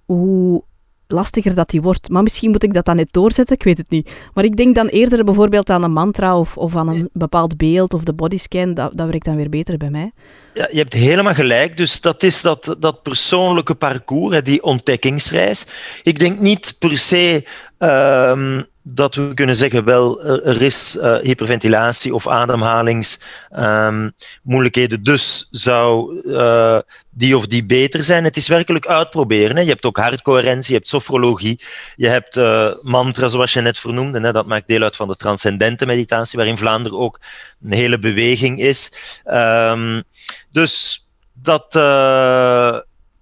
[0.06, 0.64] hoe
[1.08, 2.10] lastiger dat die wordt.
[2.10, 4.12] Maar misschien moet ik dat dan net doorzetten, ik weet het niet.
[4.34, 7.94] Maar ik denk dan eerder bijvoorbeeld aan een mantra of, of aan een bepaald beeld
[7.94, 8.74] of de bodyscan.
[8.74, 10.12] Dat, dat werkt dan weer beter bij mij.
[10.54, 11.78] Ja, je hebt helemaal gelijk.
[11.78, 15.66] Dus dat is dat, dat persoonlijke parcours, die ontdekkingsreis.
[16.04, 17.44] Ik denk niet per se
[17.80, 26.22] um, dat we kunnen zeggen, wel, er is uh, hyperventilatie of ademhalingsmoeilijkheden, um, dus zou
[26.26, 28.24] uh, die of die beter zijn.
[28.24, 29.56] Het is werkelijk uitproberen.
[29.56, 29.62] Hè.
[29.62, 31.62] Je hebt ook hartcoherentie, je hebt sofrologie,
[31.96, 32.36] je hebt
[32.84, 34.20] mantra, zoals je net vernoemde.
[34.20, 34.32] Hè.
[34.32, 37.20] Dat maakt deel uit van de transcendente meditatie, waar in Vlaanderen ook
[37.64, 38.92] een hele beweging is.
[39.26, 40.04] Um,
[40.52, 41.00] dus
[41.34, 41.76] dat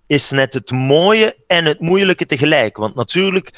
[0.08, 2.78] is net het mooie en het moeilijke tegelijk.
[2.78, 3.52] Want natuurlijk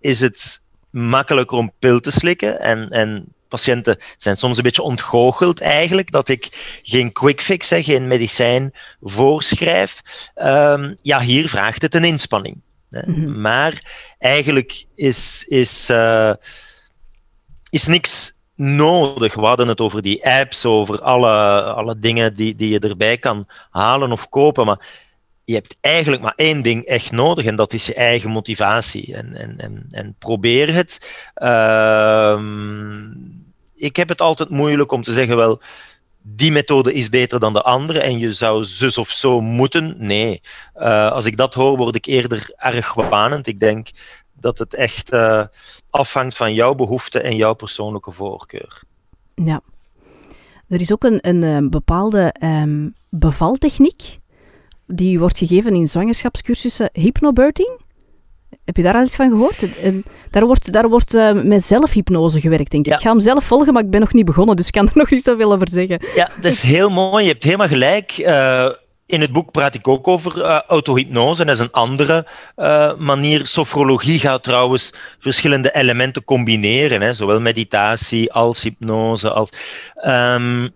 [0.00, 2.60] is het makkelijker om pil te slikken.
[2.60, 7.82] En, en patiënten zijn soms een beetje ontgoocheld eigenlijk dat ik geen quick fix, hè,
[7.82, 10.00] geen medicijn voorschrijf.
[10.34, 12.60] Um, ja, hier vraagt het een inspanning.
[12.90, 13.02] Hè.
[13.06, 13.40] Mm-hmm.
[13.40, 13.82] Maar
[14.18, 16.32] eigenlijk is, is, uh,
[17.70, 19.34] is niks nodig.
[19.34, 23.46] We hadden het over die apps, over alle, alle dingen die, die je erbij kan
[23.70, 24.66] halen of kopen.
[24.66, 24.86] Maar
[25.50, 29.14] je hebt eigenlijk maar één ding echt nodig en dat is je eigen motivatie.
[29.14, 31.24] En, en, en, en probeer het.
[31.36, 32.40] Uh,
[33.74, 35.60] ik heb het altijd moeilijk om te zeggen, wel,
[36.22, 39.94] die methode is beter dan de andere en je zou zus of zo moeten.
[39.98, 40.40] Nee,
[40.76, 43.46] uh, als ik dat hoor, word ik eerder erg wanend.
[43.46, 43.88] Ik denk
[44.32, 45.44] dat het echt uh,
[45.90, 48.82] afhangt van jouw behoeften en jouw persoonlijke voorkeur.
[49.34, 49.60] Ja.
[50.68, 54.18] Er is ook een, een, een bepaalde um, bevaltechniek
[54.92, 57.78] die wordt gegeven in zwangerschapscursussen, hypnobirthing.
[58.64, 59.78] Heb je daar al iets van gehoord?
[59.82, 62.90] En daar wordt, daar wordt uh, met zelfhypnose gewerkt, denk ik.
[62.90, 62.96] Ja.
[62.96, 64.92] Ik ga hem zelf volgen, maar ik ben nog niet begonnen, dus ik kan er
[65.02, 66.00] nog niet zoveel over zeggen.
[66.14, 67.24] Ja, dat is heel mooi.
[67.24, 68.18] Je hebt helemaal gelijk.
[68.18, 68.70] Uh,
[69.06, 71.40] in het boek praat ik ook over uh, autohypnose.
[71.40, 72.26] En dat is een andere
[72.98, 73.46] manier.
[73.46, 77.00] Sofrologie gaat trouwens verschillende elementen combineren.
[77.00, 79.30] Hè, zowel meditatie als hypnose.
[79.30, 79.50] Als,
[80.06, 80.70] um,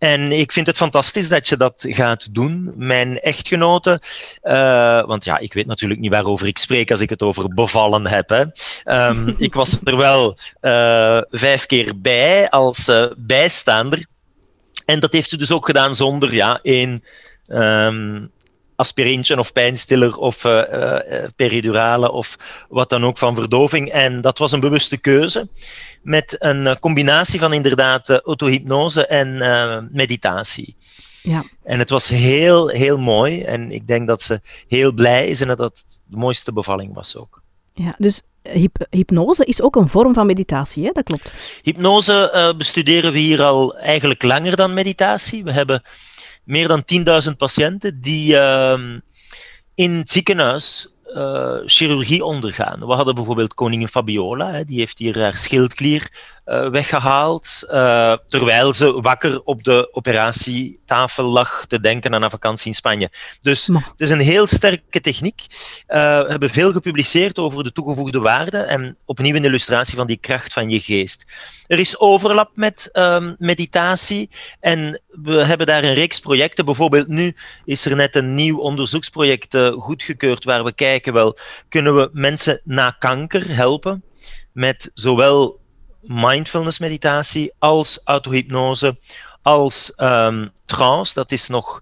[0.00, 2.72] en ik vind het fantastisch dat je dat gaat doen.
[2.76, 4.00] Mijn echtgenote,
[4.42, 8.06] uh, want ja, ik weet natuurlijk niet waarover ik spreek als ik het over bevallen
[8.06, 8.28] heb.
[8.28, 8.44] Hè.
[9.08, 14.04] Um, ik was er wel uh, vijf keer bij als uh, bijstaander.
[14.84, 17.04] En dat heeft ze dus ook gedaan zonder ja, één
[17.48, 18.30] um,
[18.80, 20.98] aspirintje of pijnstiller of uh, uh,
[21.36, 22.36] peridurale of
[22.68, 23.90] wat dan ook van verdoving.
[23.90, 25.48] En dat was een bewuste keuze
[26.02, 30.76] met een combinatie van inderdaad autohypnose en meditatie.
[31.22, 31.42] Ja.
[31.62, 33.42] En het was heel, heel mooi.
[33.42, 37.16] En ik denk dat ze heel blij is en dat dat de mooiste bevalling was
[37.16, 37.42] ook.
[37.74, 40.90] Ja, dus hyp hypnose is ook een vorm van meditatie, hè?
[40.92, 41.34] dat klopt.
[41.62, 45.44] Hypnose uh, bestuderen we hier al eigenlijk langer dan meditatie.
[45.44, 45.82] We hebben
[46.50, 46.84] meer dan
[47.28, 48.78] 10.000 patiënten die uh,
[49.74, 52.86] in het ziekenhuis uh, chirurgie ondergaan.
[52.86, 56.10] We hadden bijvoorbeeld koningin Fabiola, hè, die heeft hier haar schildklier
[56.46, 62.66] uh, weggehaald, uh, terwijl ze wakker op de operatietafel lag te denken aan een vakantie
[62.66, 63.10] in Spanje.
[63.42, 65.46] Dus het is een heel sterke techniek.
[65.86, 70.52] we hebben veel gepubliceerd over de toegevoegde waarde en opnieuw een illustratie van die kracht
[70.52, 71.26] van je geest.
[71.66, 76.64] Er is overlap met um, meditatie en we hebben daar een reeks projecten.
[76.64, 81.36] Bijvoorbeeld nu is er net een nieuw onderzoeksproject goedgekeurd waar we kijken, wel,
[81.68, 84.04] kunnen we mensen na kanker helpen
[84.52, 85.59] met zowel
[86.00, 88.98] mindfulness meditatie, als autohypnose,
[89.42, 91.14] als um, trance.
[91.14, 91.80] Dat is nog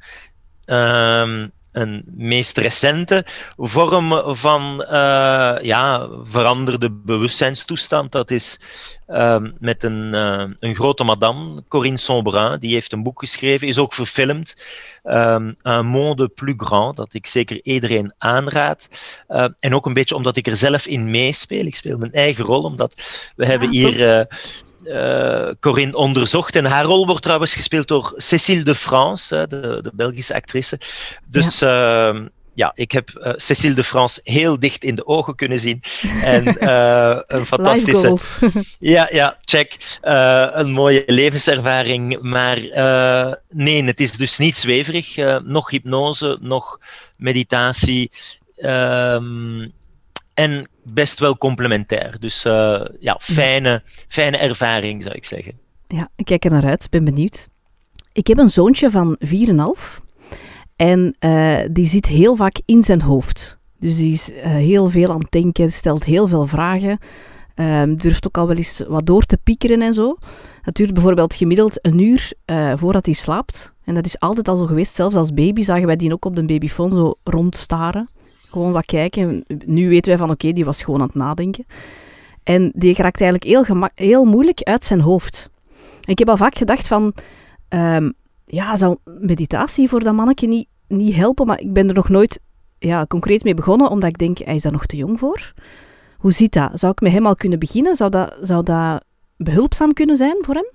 [0.66, 3.25] um, een meest recente
[3.57, 8.12] vorm van uh, ja, veranderde bewustzijnstoestand.
[8.12, 8.61] Dat is
[9.09, 13.79] um, met een, uh, een grote madame, Corinne Sombrin, die heeft een boek geschreven, is
[13.79, 14.57] ook verfilmd.
[15.05, 18.88] Um, Un monde plus grand, dat ik zeker iedereen aanraad.
[19.29, 21.67] Uh, en ook een beetje omdat ik er zelf in meespeel.
[21.67, 22.95] Ik speel mijn eigen rol, omdat
[23.37, 24.27] we hebben hier
[24.88, 26.57] uh, Corinne onderzocht.
[26.57, 30.81] En haar rol wordt trouwens gespeeld door Cécile de France, de, de Belgische actrice.
[31.27, 32.12] Dus ja.
[32.12, 32.20] Uh,
[32.55, 35.83] ja, ik heb uh, Cécile de France heel dicht in de ogen kunnen zien.
[36.22, 38.16] En uh, een fantastische.
[38.94, 39.77] ja, ja, check.
[40.53, 42.20] Een mooie levenservaring.
[42.20, 42.59] Maar
[43.48, 45.16] nee, het is dus niet zweverig.
[45.44, 46.79] nog hypnose, nog
[47.16, 48.11] meditatie.
[48.57, 49.72] Um,
[50.38, 52.16] en best wel complementair.
[52.18, 55.53] Dus uh, ja, fijne, fijne ervaring zou ik zeggen.
[55.88, 57.48] Ja, ik kijk er naar uit, ben benieuwd.
[58.12, 59.33] Ik heb een zoontje van 4,5
[60.77, 63.59] en uh, die zit heel vaak in zijn hoofd.
[63.79, 66.98] Dus die is uh, heel veel aan het denken, stelt heel veel vragen,
[67.55, 70.16] um, durft ook al wel eens wat door te piekeren en zo.
[70.62, 72.33] Dat duurt bijvoorbeeld gemiddeld een uur
[72.74, 73.72] voordat hij slaapt.
[73.85, 74.94] En dat is altijd al zo geweest.
[74.94, 78.09] Zelfs als baby zagen wij die ook op de babyfoon zo rondstaren.
[78.51, 79.45] Gewoon wat kijken.
[79.65, 81.67] Nu weten wij van oké, die was gewoon aan het nadenken.
[82.43, 85.51] En die raakt eigenlijk heel, heel moeilijk uit zijn hoofd.
[86.05, 87.15] ik heb al vaak gedacht van,
[87.69, 88.13] um,
[88.47, 91.47] ja, zou meditatie voor dat manneke niet, niet helpen?
[91.47, 92.41] Maar ik ben er nog nooit
[92.79, 95.53] ja, concreet mee begonnen, omdat ik denk, hij is daar nog te jong voor.
[96.19, 96.71] Hoe ziet dat?
[96.75, 97.97] Zou ik met hem al kunnen beginnen?
[97.97, 99.05] Zou dat, zou dat
[99.37, 100.71] behulpzaam kunnen zijn voor hem?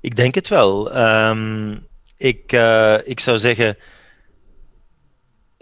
[0.00, 0.96] Ik denk het wel.
[0.96, 3.76] Um, ik, uh, ik zou zeggen,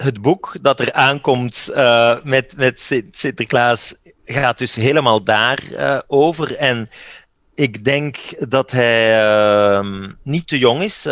[0.02, 6.56] het boek dat er aankomt uh, met, met Sinterklaas gaat dus helemaal daar uh, over.
[6.56, 6.90] En
[7.54, 8.16] ik denk
[8.48, 11.08] dat hij uh, niet te jong is.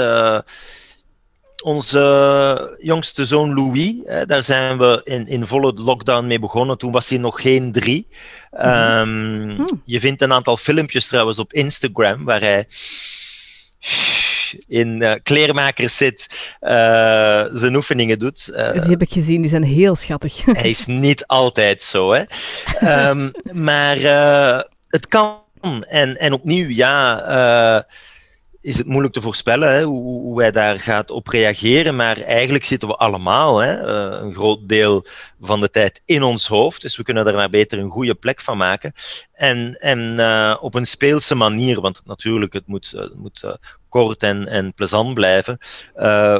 [1.64, 3.94] onze jongste zoon Louis,
[4.26, 6.78] daar zijn we in, in volle lockdown mee begonnen.
[6.78, 8.06] Toen was hij nog geen drie.
[8.52, 8.60] Um,
[9.56, 9.82] hmm.
[9.84, 12.66] Je vindt een aantal filmpjes trouwens op Instagram waar hij
[14.68, 16.28] in uh, kleermakers zit,
[16.60, 16.70] uh,
[17.52, 18.50] zijn oefeningen doet.
[18.52, 20.44] Uh, die heb ik gezien, die zijn heel schattig.
[20.62, 22.22] hij is niet altijd zo, hè.
[23.08, 23.30] um,
[23.68, 23.96] maar
[24.88, 25.38] het kan.
[25.88, 27.86] En, en opnieuw, ja
[28.60, 31.96] is het moeilijk te voorspellen hè, hoe, hoe, hij daar gaat op reageren.
[31.96, 33.72] Maar eigenlijk zitten we allemaal hè,
[34.20, 35.06] een groot deel
[35.40, 36.82] van de tijd in ons hoofd.
[36.82, 38.92] Dus we kunnen daar maar beter een goede plek van maken.
[39.32, 43.54] En, en uh, op een speelse manier, want natuurlijk, het moet, uh, moet uh,
[43.88, 45.58] kort en, en plezant blijven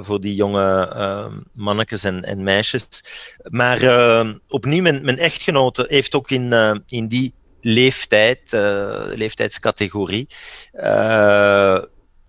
[0.03, 3.05] voor die jonge mannetjes en, en meisjes.
[3.43, 3.81] Maar
[4.49, 6.53] opnieuw, mijn, mijn echtgenote heeft ook in,
[6.87, 8.41] in die leeftijd,
[9.15, 10.27] leeftijdscategorie,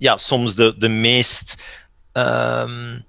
[0.02, 1.64] ja, soms de, de meest
[2.14, 3.06] um,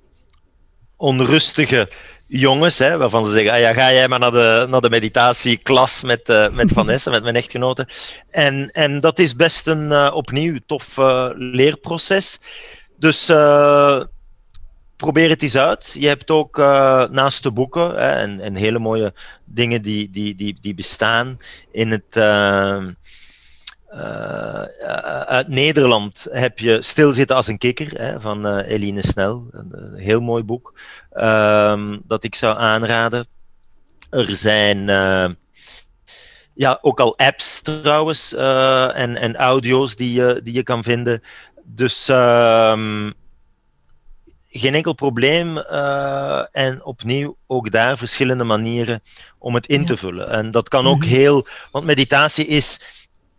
[0.97, 1.89] onrustige
[2.27, 6.03] jongens, hè, waarvan ze zeggen, ah ja, ga jij maar naar de, naar de meditatieklas
[6.03, 7.89] met, uh, met Vanessa, met mijn echtgenote.
[8.31, 12.41] En, en dat is best een uh, opnieuw tof uh, leerproces.
[12.97, 13.27] Dus
[14.97, 15.97] probeer het eens uit.
[15.99, 16.57] Je hebt ook
[17.11, 21.39] naast de boeken hè, en, en, hele mooie dingen die, die, die, die bestaan
[21.71, 22.17] in het.
[23.95, 24.63] Uh,
[25.27, 29.47] uit Nederland heb je Stilzitten als een kikker hè, van Eline Snel.
[29.51, 30.79] Een, heel mooi boek
[31.11, 33.27] ehm, dat ik zou aanraden.
[34.11, 34.87] Er zijn
[36.55, 41.23] ja, ook al apps trouwens en, en audio's die je, die je kan vinden.
[41.65, 43.11] Dus ehm,
[44.49, 45.59] geen enkel probleem.
[46.53, 49.03] En opnieuw ook daar verschillende manieren
[49.39, 50.31] om het in te vullen.
[50.31, 51.09] En dat kan ook mhm.
[51.09, 51.47] heel.
[51.71, 52.81] Want meditatie is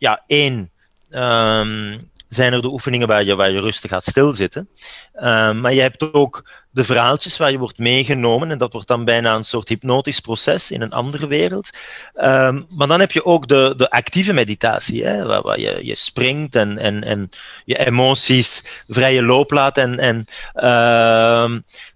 [0.03, 0.71] ja, één.
[1.09, 4.69] Um, zijn er de oefeningen waar je, waar je rustig gaat stilzitten.
[5.15, 8.51] Um, maar je hebt ook de verhaaltjes waar je wordt meegenomen.
[8.51, 11.69] En dat wordt dan bijna een soort hypnotisch proces in een andere wereld.
[12.15, 16.55] Um, maar dan heb je ook de, de actieve meditatie, hè, waar, je, je springt
[16.55, 17.29] en, en,
[17.65, 19.77] je emoties vrije loop laat.
[19.77, 20.25] En, en,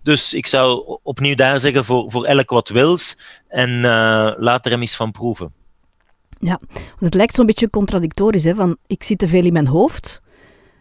[0.04, 3.20] dus ik zou opnieuw daar zeggen, voor, voor elk wat wils.
[3.48, 5.65] En uh, laat er hem eens van proeven.
[6.39, 8.43] Ja, want het lijkt zo'n beetje contradictorisch.
[8.43, 8.56] Hè?
[8.56, 10.21] Van, ik zit te veel in mijn hoofd,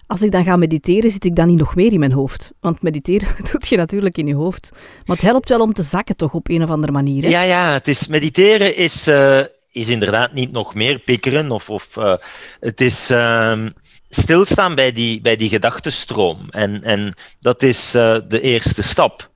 [0.07, 2.53] als ik dan ga mediteren, zit ik dan niet nog meer in mijn hoofd.
[2.61, 4.71] Want mediteren doet je natuurlijk in je hoofd.
[5.05, 7.23] Maar het helpt wel om te zakken toch op een of andere manier.
[7.23, 7.29] Hè?
[7.29, 9.41] Ja, ja, het is, mediteren is, uh,
[9.71, 11.51] is inderdaad niet nog meer pikkeren.
[11.51, 12.15] Of, of, uh,
[12.61, 13.67] het is uh,
[14.09, 16.47] stilstaan bij die, bij die gedachtenstroom.
[16.51, 19.31] En, en dat is uh, de eerste stap.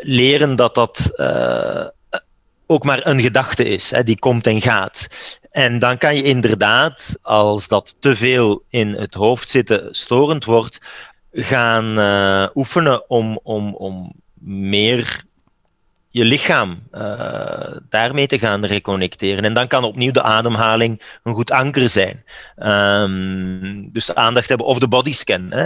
[0.00, 0.98] Leren dat dat
[2.66, 5.06] ook maar een gedachte is, hè, die komt en gaat.
[5.54, 10.80] En dan kan je inderdaad, als dat te veel in het hoofd zitten storend wordt,
[11.32, 15.22] gaan uh, oefenen om, om, om meer
[16.10, 19.44] je lichaam uh, daarmee te gaan reconnecteren.
[19.44, 22.24] En dan kan opnieuw de ademhaling een goed anker zijn.
[22.58, 25.46] Um, dus aandacht hebben of de bodyscan.
[25.50, 25.62] Hè?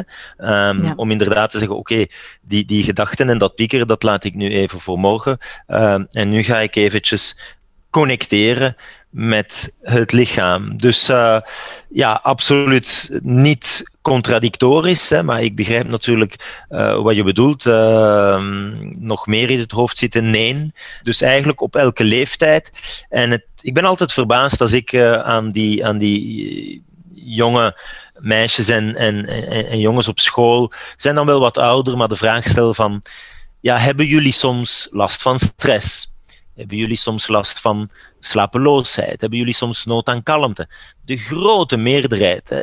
[0.69, 0.93] Um, ja.
[0.97, 4.35] Om inderdaad te zeggen, oké, okay, die, die gedachten en dat piekeren, dat laat ik
[4.35, 5.39] nu even voor morgen.
[5.67, 7.57] Um, en nu ga ik eventjes
[7.91, 8.77] connecteren
[9.11, 10.77] met het lichaam.
[10.77, 11.41] Dus uh,
[11.89, 17.65] ja, absoluut niet contradictorisch, hè, maar ik begrijp natuurlijk uh, wat je bedoelt.
[17.65, 18.43] Uh,
[18.93, 20.73] nog meer in het hoofd zitten, nee.
[21.03, 22.71] Dus eigenlijk op elke leeftijd.
[23.09, 26.83] En het, ik ben altijd verbaasd als ik uh, aan die, aan die
[27.15, 27.81] jonge
[28.19, 32.17] meisjes en, en, en, en, jongens op school zijn dan wel wat ouder, maar de
[32.17, 33.03] vraag stel van,
[33.61, 36.18] ja, hebben jullie soms last van stress?
[36.59, 39.21] Hebben jullie soms last van slapeloosheid?
[39.21, 40.69] Hebben jullie soms nood aan kalmte?
[41.05, 42.63] De grote meerderheid, hè,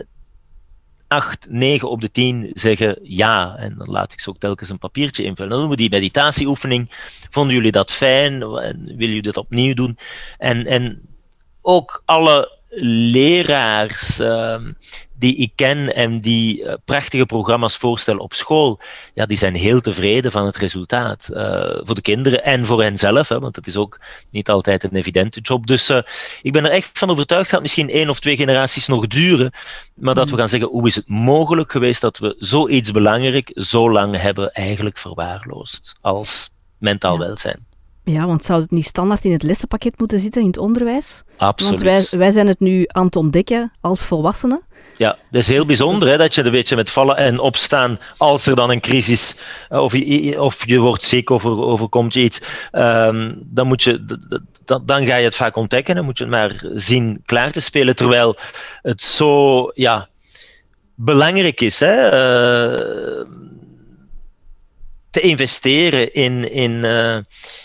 [1.08, 3.56] 8, 9 op de 10 zeggen ja.
[3.58, 5.52] En dan laat ik ze ook telkens een papiertje invullen.
[5.52, 6.88] Dan doen we die meditatieoefening.
[7.30, 8.40] Vonden jullie dat fijn?
[8.50, 9.98] Willen jullie dat opnieuw doen?
[10.38, 11.02] En, en
[11.62, 12.60] ook alle
[13.12, 14.62] leraars uh,
[15.18, 18.80] die ik ken en die uh, prachtige programma's voorstellen op school,
[19.14, 21.28] ja, die zijn heel tevreden van het resultaat.
[21.32, 21.38] Uh,
[21.84, 24.00] voor de kinderen en voor henzelf, hè, want het is ook
[24.30, 25.68] niet altijd een evidente job.
[25.68, 26.00] Dus uh,
[26.42, 29.52] ik ben er echt van overtuigd dat misschien één of twee generaties nog duren,
[29.94, 30.38] maar dat we mm.
[30.38, 34.98] gaan zeggen, hoe is het mogelijk geweest dat we zoiets belangrijk zo lang hebben eigenlijk
[34.98, 37.20] verwaarloosd als mentaal ja.
[37.20, 37.66] welzijn.
[38.04, 41.24] Ja, want zou het niet standaard in het lessenpakket moeten zitten in het onderwijs?
[41.38, 41.82] Absoluut.
[41.82, 44.62] Want wij, wij zijn het nu aan het ontdekken als volwassenen.
[44.98, 48.46] Ja, dat is heel bijzonder hè, dat je een beetje met vallen en opstaan als
[48.46, 49.36] er dan een crisis
[49.70, 53.84] eh, of je, of je wordt ziek of er overkomt je iets, um, dan, moet
[53.84, 54.06] je,
[54.86, 57.96] dan ga je het vaak ontdekken en moet je het maar zien klaar te spelen,
[57.96, 58.38] terwijl
[58.82, 60.10] het zo ja,
[60.96, 61.80] belangrijk is.
[61.80, 63.26] Hè, uh,
[65.10, 67.18] te investeren in, in uh,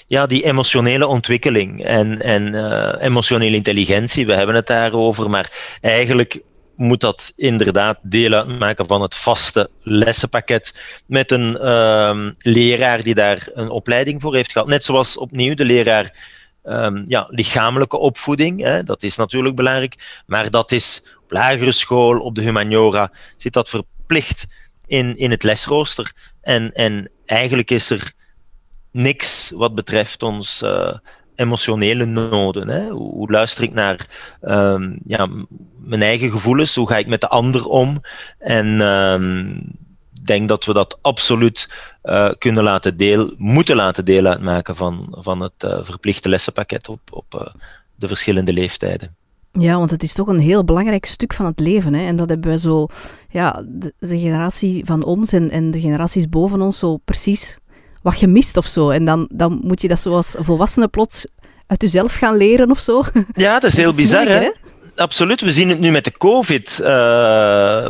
[0.07, 2.55] ja, die emotionele ontwikkeling en, en
[3.01, 4.27] emotionele intelligentie.
[4.27, 6.40] We hebben het daarover, maar eigenlijk
[6.81, 10.75] moet dat inderdaad deel uitmaken van het vaste lessenpakket
[11.07, 14.69] met een uh, leraar die daar een opleiding voor heeft gehad.
[14.69, 16.14] Net zoals opnieuw de leraar
[16.64, 22.21] um, ja, lichamelijke opvoeding, hè, dat is natuurlijk belangrijk, maar dat is op lagere school,
[22.21, 24.47] op de humaniora, zit dat verplicht
[24.87, 26.12] in, in het lesrooster.
[26.40, 28.12] En, en eigenlijk is er
[28.93, 30.95] niks wat betreft ons uh,
[31.40, 32.68] emotionele noden.
[32.68, 32.88] Hè?
[32.88, 34.07] Hoe, luister ik naar
[34.43, 35.28] um, ja,
[35.78, 36.74] mijn eigen gevoelens?
[36.74, 38.01] Hoe ga ik met de ander om?
[38.38, 39.62] En um,
[40.22, 41.70] denk dat we dat absoluut
[42.03, 47.01] uh, kunnen laten deel, moeten laten deel uitmaken van, van het uh, verplichte lessenpakket op,
[47.11, 47.53] op
[47.95, 49.14] de verschillende leeftijden.
[49.53, 51.95] Ja, want het is toch een heel belangrijk stuk van het leven.
[51.95, 52.07] Hè?
[52.07, 52.86] En dat hebben we zo,
[53.30, 57.59] ja, de, de generatie van ons en, en de generaties boven ons zo precies
[58.03, 58.90] wat gemist of zo.
[58.90, 61.26] En dan, dan moet je dat zoals volwassene plots
[61.66, 63.03] uit jezelf gaan leren of zo.
[63.34, 64.51] Ja, dat is heel bizar, hè?
[64.96, 65.40] Absoluut.
[65.40, 66.78] We zien het nu met de COVID.
[66.80, 66.86] Uh,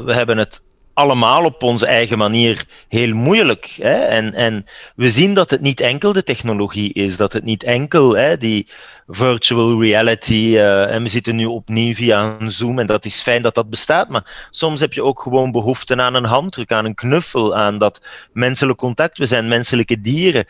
[0.04, 0.60] we hebben het
[0.94, 3.76] allemaal op onze eigen manier heel moeilijk.
[3.80, 3.94] Hè?
[3.94, 4.66] En, en
[4.96, 8.68] we zien dat het niet enkel de technologie is, dat het niet enkel hè, die
[9.06, 13.42] virtual reality, uh, en we zitten nu opnieuw via een Zoom en dat is fijn
[13.42, 16.94] dat dat bestaat, maar soms heb je ook gewoon behoefte aan een handdruk, aan een
[16.94, 18.00] knuffel, aan dat
[18.32, 19.18] menselijk contact.
[19.18, 20.44] We zijn menselijke dieren.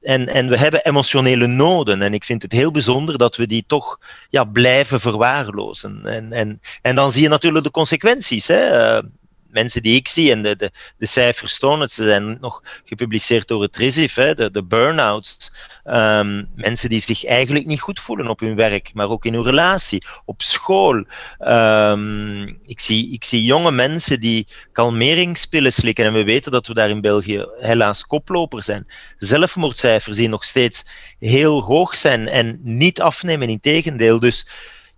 [0.00, 2.02] En, en we hebben emotionele noden.
[2.02, 3.98] En ik vind het heel bijzonder dat we die toch
[4.30, 6.00] ja, blijven verwaarlozen.
[6.04, 8.48] En, en, en dan zie je natuurlijk de consequenties.
[8.48, 8.94] Hè.
[8.96, 9.02] Uh,
[9.50, 13.48] mensen die ik zie, en de, de, de cijfers tonen het, ze zijn nog gepubliceerd
[13.48, 15.52] door het RISIF, hè, de, de burn-outs.
[15.84, 19.44] Um, mensen die zich eigenlijk niet goed voelen op hun werk, maar ook in hun
[19.44, 21.04] relatie, op school.
[21.38, 26.74] Um, ik, zie, ik zie jonge mensen die kalmeringspillen slikken, en we weten dat we
[26.74, 28.86] daar in België helaas koploper zijn.
[29.16, 30.84] Zelfmoordcijfers die nog steeds
[31.18, 34.20] heel hoog zijn en niet afnemen, in tegendeel.
[34.20, 34.48] Dus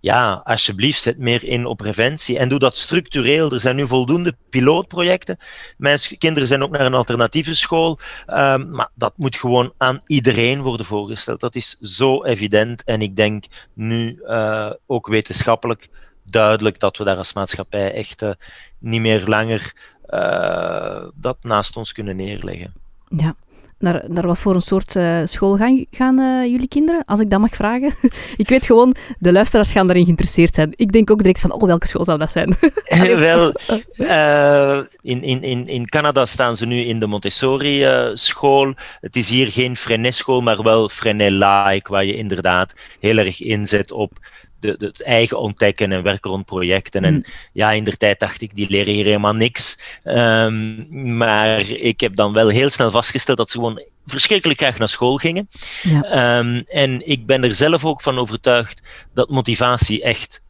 [0.03, 3.51] ja, alsjeblieft, zet meer in op preventie en doe dat structureel.
[3.51, 5.37] Er zijn nu voldoende pilootprojecten.
[5.77, 10.61] Mijn kinderen zijn ook naar een alternatieve school, um, maar dat moet gewoon aan iedereen
[10.61, 11.39] worden voorgesteld.
[11.39, 15.89] Dat is zo evident en ik denk nu uh, ook wetenschappelijk
[16.25, 18.31] duidelijk dat we daar als maatschappij echt uh,
[18.79, 19.73] niet meer langer
[20.09, 22.73] uh, dat naast ons kunnen neerleggen.
[23.07, 23.35] Ja,
[23.83, 27.29] naar, naar wat voor een soort uh, school gaan, gaan uh, jullie kinderen, als ik
[27.29, 27.93] dat mag vragen?
[28.43, 30.73] ik weet gewoon, de luisteraars gaan daarin geïnteresseerd zijn.
[30.75, 32.55] Ik denk ook direct van, oh, welke school zou dat zijn?
[33.17, 33.53] Wel,
[33.97, 38.73] uh, in, in, in, in Canada staan ze nu in de Montessori-school.
[38.99, 44.11] Het is hier geen Freinet-school, maar wel Freinet-like, waar je inderdaad heel erg inzet op
[44.63, 47.03] de, de, het eigen ontdekken en werken rond projecten.
[47.03, 47.23] En mm.
[47.53, 49.79] ja, in der tijd dacht ik, die leren hier helemaal niks.
[50.03, 54.89] Um, maar ik heb dan wel heel snel vastgesteld dat ze gewoon verschrikkelijk graag naar
[54.89, 55.49] school gingen.
[55.81, 56.37] Ja.
[56.37, 58.81] Um, en ik ben er zelf ook van overtuigd
[59.13, 60.41] dat motivatie echt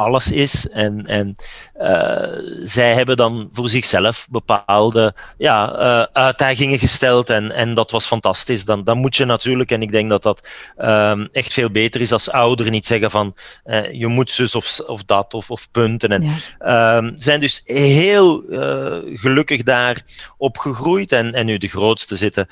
[0.00, 0.68] alles is.
[0.68, 1.36] En, en
[1.80, 7.30] uh, zij hebben dan voor zichzelf bepaalde ja, uh, uitdagingen gesteld.
[7.30, 8.64] En, en dat was fantastisch.
[8.64, 10.48] Dan, dan moet je natuurlijk, en ik denk dat dat
[10.78, 13.34] um, echt veel beter is als ouder, niet zeggen van
[13.64, 16.08] uh, je moet zus of, of dat of, of punten.
[16.08, 16.96] En ja.
[16.96, 18.44] um, zijn dus heel
[19.14, 20.02] gelukkig daar
[20.36, 21.12] opgegroeid.
[21.12, 22.46] En, en nu de grootste zitten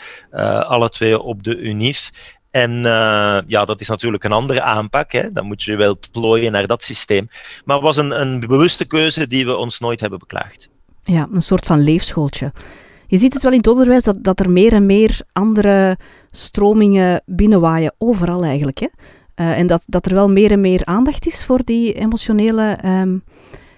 [0.67, 2.11] alle twee op de UNIF.
[2.51, 5.13] En uh, ja, dat is natuurlijk een andere aanpak.
[5.13, 5.33] Hè.
[5.33, 7.29] Dan moet je wel plooien naar dat systeem.
[7.65, 10.69] Maar het was een, een bewuste keuze die we ons nooit hebben beklaagd.
[11.03, 12.53] Ja, een soort van leefschooltje.
[13.07, 15.99] Je ziet het wel in het onderwijs dat, dat er meer en meer andere
[16.31, 18.79] stromingen binnenwaaien, overal eigenlijk.
[18.79, 18.89] Hè?
[19.37, 23.25] Uh, en dat, dat er wel meer en meer aandacht is voor die emotionele um,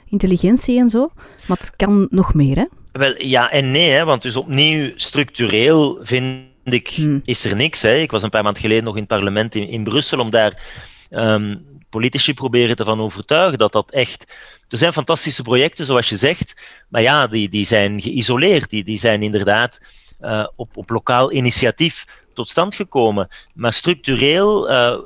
[0.09, 1.11] intelligentie en zo.
[1.47, 2.65] Maar het kan nog meer, hè?
[2.93, 7.21] Wel, ja en nee, hè, want dus opnieuw structureel vind ik, hmm.
[7.25, 7.83] is er niks.
[7.83, 7.97] Hè.
[7.97, 10.63] Ik was een paar maanden geleden nog in het parlement in, in Brussel om daar
[11.11, 14.35] um, politici proberen te van overtuigen dat dat echt...
[14.69, 16.57] Er zijn fantastische projecten, zoals je zegt,
[16.89, 18.71] maar ja, die, die zijn geïsoleerd.
[18.71, 19.81] Die, die zijn inderdaad
[20.21, 23.29] uh, op, op lokaal initiatief tot stand gekomen.
[23.55, 24.99] Maar structureel uh,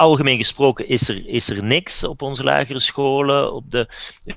[0.00, 3.88] algemeen gesproken is er, is er niks op onze lagere scholen, op de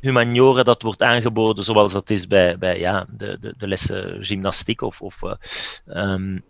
[0.02, 4.82] humaniora dat wordt aangeboden zoals dat is bij, bij ja, de, de, de lessen gymnastiek
[4.82, 5.34] of, of uh,
[6.12, 6.44] um,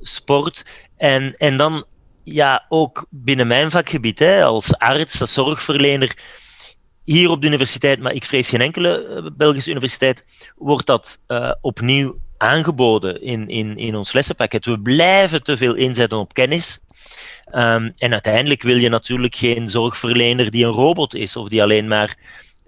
[0.00, 0.64] sport.
[0.96, 1.84] En, en dan
[2.24, 6.16] ja, ook binnen mijn vakgebied, hè, als arts, als zorgverlener,
[7.04, 10.24] hier op de universiteit, maar ik vrees geen enkele eh, Belgische universiteit,
[10.56, 14.64] wordt dat uh, opnieuw aangeboden in, in, in ons lessenpakket.
[14.64, 16.80] We blijven te veel inzetten op kennis.
[17.54, 21.88] Um, en uiteindelijk wil je natuurlijk geen zorgverlener die een robot is of die alleen
[21.88, 22.16] maar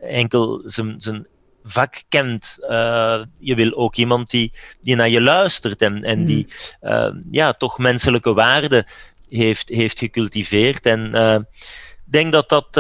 [0.00, 1.26] enkel zijn,
[1.64, 2.56] vak kent.
[2.60, 6.46] Uh, je wil ook iemand die, die naar je luistert en, en die
[6.82, 8.86] uh, ja, toch menselijke waarden
[9.28, 10.86] heeft, heeft gecultiveerd.
[10.86, 11.36] En ik uh,
[12.04, 12.76] denk dat dat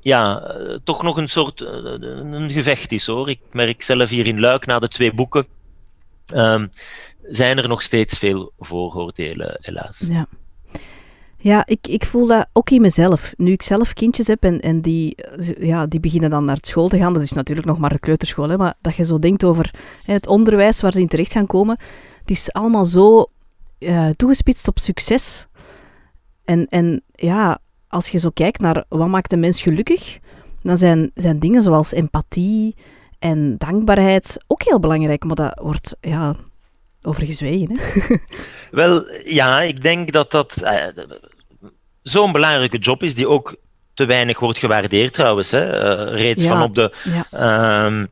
[0.00, 3.30] ja, toch nog een soort een gevecht is hoor.
[3.30, 5.46] Ik merk zelf hier in Luik na de twee boeken.
[6.34, 6.70] Um,
[7.22, 10.04] zijn er nog steeds veel vooroordelen, helaas.
[10.08, 10.26] Ja.
[11.36, 13.32] Ja, ik, ik voel dat ook in mezelf.
[13.36, 15.16] Nu ik zelf kindjes heb en, en die,
[15.58, 18.48] ja, die beginnen dan naar school te gaan, dat is natuurlijk nog maar de kleuterschool,
[18.48, 19.74] hè, maar dat je zo denkt over
[20.04, 21.78] hè, het onderwijs waar ze in terecht gaan komen,
[22.20, 23.26] het is allemaal zo
[24.16, 25.46] toegespitst op succes.
[26.44, 27.58] En, en ja,
[27.90, 30.18] als je zo kijkt naar wat maakt een mens gelukkig,
[30.62, 32.74] dan zijn, zijn dingen zoals empathie
[33.18, 36.34] en dankbaarheid ook heel belangrijk, maar dat wordt ja,
[37.02, 37.78] over gezwegen.
[37.78, 38.16] Hè?
[38.80, 40.86] Wel, ja, ik denk dat dat uh,
[42.02, 43.56] zo'n belangrijke job is die ook
[43.94, 45.50] te weinig wordt gewaardeerd trouwens.
[45.50, 45.66] Hè?
[45.66, 46.92] Uh, reeds ja, van op de,
[47.30, 47.84] ja.
[47.86, 48.08] um,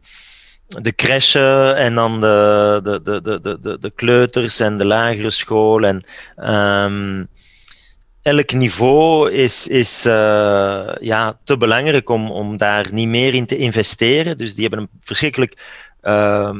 [0.66, 5.84] de crèche en dan de, de, de, de, de, de kleuters en de lagere school.
[5.84, 6.04] En,
[6.36, 7.28] um,
[8.28, 13.56] elk niveau is, is uh, ja, te belangrijk om, om daar niet meer in te
[13.56, 14.38] investeren.
[14.38, 15.56] Dus die hebben een verschrikkelijk
[16.02, 16.50] uh,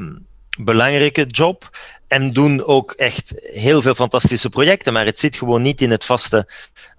[0.58, 1.70] belangrijke job.
[2.08, 6.04] En doen ook echt heel veel fantastische projecten, maar het zit gewoon niet in het
[6.04, 6.48] vaste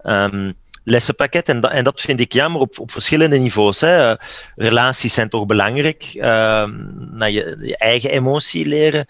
[0.02, 0.54] um,
[0.84, 1.48] lessenpakket.
[1.48, 3.80] En, dat, en dat vind ik jammer op, op verschillende niveaus.
[3.80, 4.14] Hè.
[4.56, 6.12] Relaties zijn toch belangrijk.
[6.14, 6.22] Uh,
[7.10, 9.06] naar je, je, eigen emotie leren.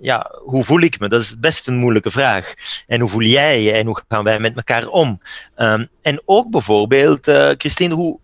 [0.00, 1.08] Ja, hoe voel ik me?
[1.08, 2.54] Dat is best een moeilijke vraag.
[2.86, 5.20] En hoe voel jij je en hoe gaan wij met elkaar om?
[5.56, 8.18] Um, en ook bijvoorbeeld, uh, Christine, hoe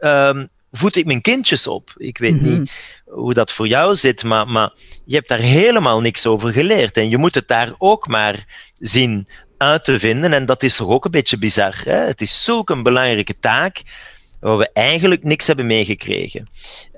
[0.00, 1.92] um, voed ik mijn kindjes op?
[1.96, 2.58] Ik weet mm -hmm.
[2.58, 4.72] niet hoe dat voor jou zit, maar, maar
[5.04, 6.96] je hebt daar helemaal niks over geleerd.
[6.96, 10.32] En je moet het daar ook maar zien uit te vinden.
[10.32, 11.80] En dat is toch ook een beetje bizar.
[11.84, 11.96] Hè?
[11.96, 13.82] Het is zulk een belangrijke taak
[14.42, 16.48] waar we eigenlijk niks hebben meegekregen.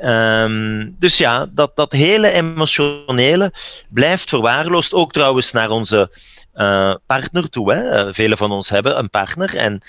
[0.03, 3.53] Um, dus ja, dat, dat hele emotionele
[3.89, 4.93] blijft verwaarloosd.
[4.93, 6.11] Ook trouwens naar onze
[6.55, 7.75] uh, partner toe.
[7.75, 8.15] Hè?
[8.15, 9.57] Velen van ons hebben een partner.
[9.57, 9.83] En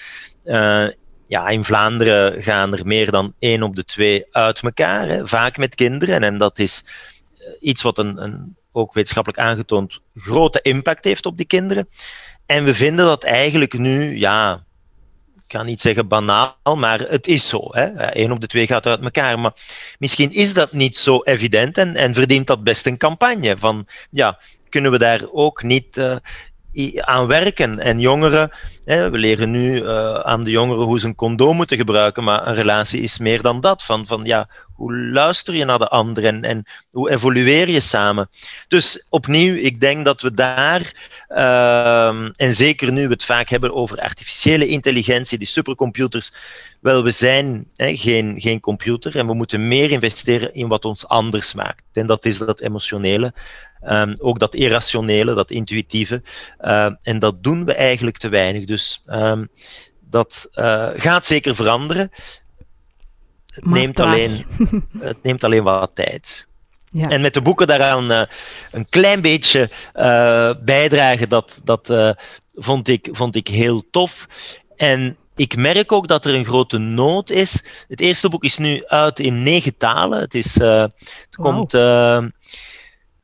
[0.46, 0.88] uh,
[1.28, 5.58] ja, in Vlaanderen gaan er meer dan één op de twee uit elkaar, hè, vaak
[5.58, 6.24] met kinderen.
[6.24, 6.86] En dat is
[7.60, 11.90] iets wat een, een, ook wetenschappelijk aangetoond grote impact heeft op die kinderen.
[12.46, 14.65] En we vinden dat eigenlijk nu, ja,
[15.56, 17.70] kan niet zeggen banaal, maar het is zo.
[17.72, 19.40] Eén op de twee gaat uit elkaar.
[19.40, 19.54] Maar
[20.00, 24.40] misschien is dat niet zo evident en, en verdient dat best een campagne van, ja,
[24.70, 26.16] kunnen we daar ook niet uh,
[26.96, 27.80] aan werken.
[27.80, 28.52] En jongeren,
[28.86, 32.48] hè, we leren nu uh, aan de jongeren hoe ze een condoom moeten gebruiken, maar
[32.48, 33.84] een relatie is meer dan dat.
[33.84, 38.30] Van, van ja, hoe luister je naar de ander en, en hoe evolueer je samen?
[38.68, 40.94] Dus opnieuw, ik denk dat we daar,
[41.30, 46.32] uh, en zeker nu we het vaak hebben over artificiële intelligentie, die supercomputers,
[46.80, 51.08] wel, we zijn hè, geen, geen computer en we moeten meer investeren in wat ons
[51.08, 51.84] anders maakt.
[51.94, 53.34] En dat is dat emotionele.
[53.88, 56.22] Um, ook dat irrationele, dat intuïtieve.
[56.62, 58.66] Uh, en dat doen we eigenlijk te weinig.
[58.66, 59.50] Dus um,
[60.10, 62.12] dat uh, gaat zeker veranderen.
[63.46, 64.46] Het neemt, alleen,
[65.00, 66.48] het neemt alleen wat tijd.
[66.90, 67.10] Ja.
[67.10, 68.22] En met de boeken daaraan uh,
[68.72, 69.70] een klein beetje
[70.64, 72.16] bijdragen, dat, dat
[72.54, 74.28] vond, ik, vond ik heel tof.
[74.76, 77.66] En ik merk ook dat er een grote nood is.
[77.88, 80.20] Het eerste boek is nu uit in negen talen.
[80.20, 80.96] Het, is, het
[81.32, 81.46] wow.
[81.46, 81.74] komt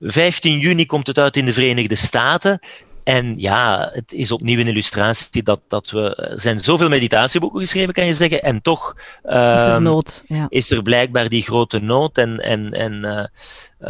[0.02, 2.60] 15 juni komt het uit in de Verenigde Staten.
[3.04, 6.16] En ja, het is opnieuw een illustratie dat, dat we.
[6.16, 8.43] Er zijn zoveel meditatieboeken geschreven, kan je zeggen.
[8.43, 10.45] En toch is, er nood, ja.
[10.49, 12.18] is er blijkbaar die grote nood.
[12.18, 13.26] En, en, en uh,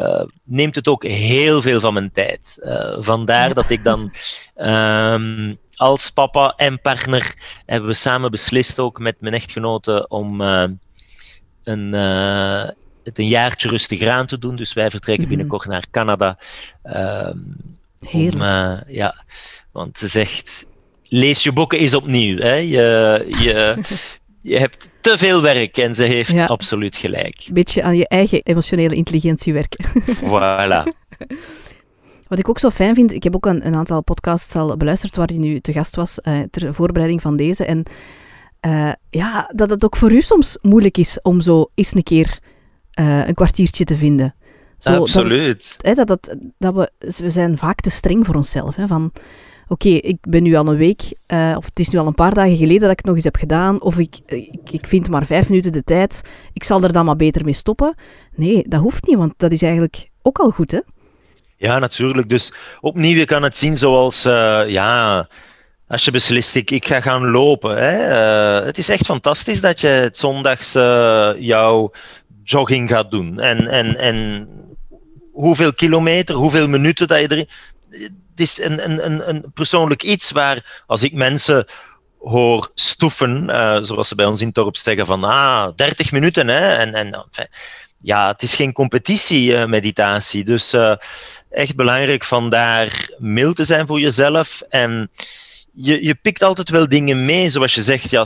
[0.01, 2.57] uh, neemt het ook heel veel van mijn tijd.
[2.64, 3.53] Uh, vandaar ja.
[3.53, 4.14] dat ik dan.
[4.55, 7.36] Um, als papa en partner
[7.66, 10.41] hebben we samen beslist, ook met mijn echtgenote, om
[11.64, 11.93] een
[13.03, 14.55] het een jaartje rustig aan te doen.
[14.55, 15.35] Dus wij vertrekken -hmm.
[15.35, 16.37] binnenkort naar Canada.
[16.83, 17.55] Um.
[18.11, 19.23] Om, uh, ja,
[19.71, 20.65] want ze zegt,
[21.07, 22.37] lees je boeken eens opnieuw.
[22.37, 22.53] Hè?
[22.53, 23.77] Je, je,
[24.51, 26.45] je hebt te veel werk en ze heeft ja.
[26.45, 27.43] absoluut gelijk.
[27.47, 29.85] Een beetje aan je eigen emotionele intelligentie werken.
[30.25, 30.83] Voilà.
[32.27, 35.15] Wat ik ook zo fijn vind, ik heb ook een, een aantal podcasts al beluisterd
[35.15, 37.65] waar hij nu te gast was uh, ter voorbereiding van deze.
[37.65, 37.83] En
[38.65, 42.39] uh, ja, dat het ook voor u soms moeilijk is om zo eens een keer
[43.01, 44.35] uh, een kwartiertje te vinden.
[44.77, 45.73] Zo, Absoluut.
[45.77, 48.75] Dat, hè, dat, dat, dat we, we zijn vaak te streng voor onszelf.
[48.75, 49.11] Hè, van,
[49.67, 52.13] oké, okay, ik ben nu al een week, uh, of het is nu al een
[52.13, 55.09] paar dagen geleden dat ik het nog eens heb gedaan, of ik, ik, ik, vind
[55.09, 56.21] maar vijf minuten de tijd,
[56.53, 57.95] ik zal er dan maar beter mee stoppen.
[58.35, 60.79] Nee, dat hoeft niet, want dat is eigenlijk ook al goed, hè?
[61.55, 62.29] Ja, natuurlijk.
[62.29, 65.27] Dus opnieuw, je kan het zien zoals, uh, ja,
[65.87, 67.77] als je beslist, ik, ik ga gaan lopen.
[67.77, 68.09] Hè.
[68.59, 70.73] Uh, het is echt fantastisch dat je het zondags
[71.39, 71.91] jouw
[72.51, 73.39] jogging gaat doen.
[73.39, 74.47] En, en, en
[75.31, 77.49] hoeveel kilometer, hoeveel minuten dat je erin.
[77.89, 81.65] Het is een, een, een persoonlijk iets waar, als ik mensen
[82.19, 86.47] hoor stoeven, uh, zoals ze bij ons in het dorp zeggen, van ah, 30 minuten.
[86.47, 87.25] Hè, en, en,
[87.97, 90.43] ja, het is geen competitie-meditatie.
[90.43, 90.95] dus uh,
[91.49, 94.61] echt belangrijk vandaar mild te zijn voor jezelf.
[94.69, 95.11] En
[95.73, 98.09] je, je pikt altijd wel dingen mee, zoals je zegt.
[98.09, 98.25] Ja,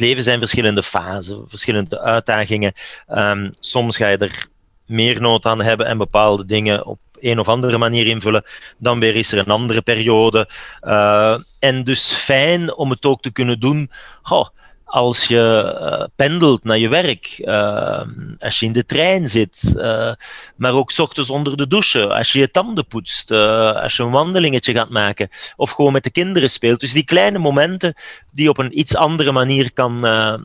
[0.00, 2.72] leven zijn verschillende fasen, verschillende uitdagingen.
[3.08, 4.46] Um, soms ga je er
[4.86, 8.44] meer nood aan hebben en bepaalde dingen op een of andere manier invullen.
[8.78, 10.48] Dan weer is er een andere periode.
[10.82, 13.90] Uh, en dus fijn om het ook te kunnen doen.
[14.22, 14.46] Goh,
[14.90, 18.02] als je uh, pendelt naar je werk, uh,
[18.38, 20.12] als je in de trein zit, uh,
[20.56, 24.72] maar ook ochtends onder de douche, als je je tanden poetst, als je een wandelingetje
[24.72, 26.80] gaat maken of gewoon met de kinderen speelt.
[26.80, 27.94] Dus die kleine momenten
[28.32, 30.00] die op een iets andere manier kan,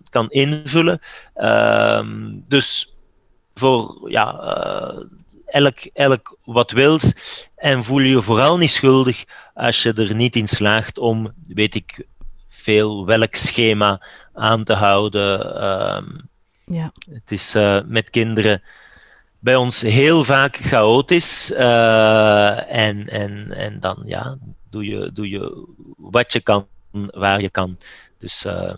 [0.10, 1.00] kan invullen.
[1.34, 2.08] Ehm,
[2.48, 2.98] dus
[3.54, 4.40] voor ja,
[5.46, 7.14] elk, elk wat wils
[7.56, 9.24] en voel je je vooral niet schuldig
[9.54, 12.06] als je er niet in slaagt om, weet ik
[12.66, 14.02] veel welk schema
[14.34, 15.56] aan te houden.
[15.62, 16.06] Ehm,
[16.66, 16.92] ja.
[17.12, 18.62] Het is uh, met kinderen
[19.40, 21.52] bij ons heel vaak chaotisch.
[21.52, 24.38] Uh, en, en, en dan ja,
[24.70, 27.78] doe je, doe je wat je kan, waar je kan.
[28.18, 28.74] Dus, uh,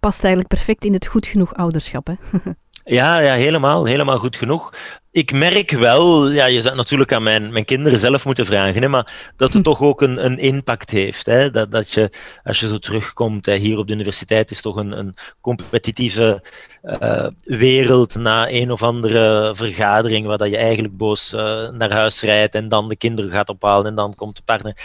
[0.00, 2.06] Past eigenlijk perfect in het goed genoeg ouderschap.
[2.06, 2.14] Hè?
[2.84, 4.72] Ja, ja helemaal, helemaal goed genoeg.
[5.10, 8.88] Ik merk wel, ja, je zou natuurlijk aan mijn, mijn kinderen zelf moeten vragen, hè,
[8.88, 9.62] maar dat het hm.
[9.62, 11.26] toch ook een, een impact heeft.
[11.26, 12.10] Hè, dat, dat je,
[12.44, 16.42] als je zo terugkomt, hè, hier op de universiteit is toch een, een competitieve
[16.82, 22.22] uh, wereld na een of andere vergadering, waar dat je eigenlijk boos uh, naar huis
[22.22, 24.76] rijdt en dan de kinderen gaat ophalen en dan komt de partner.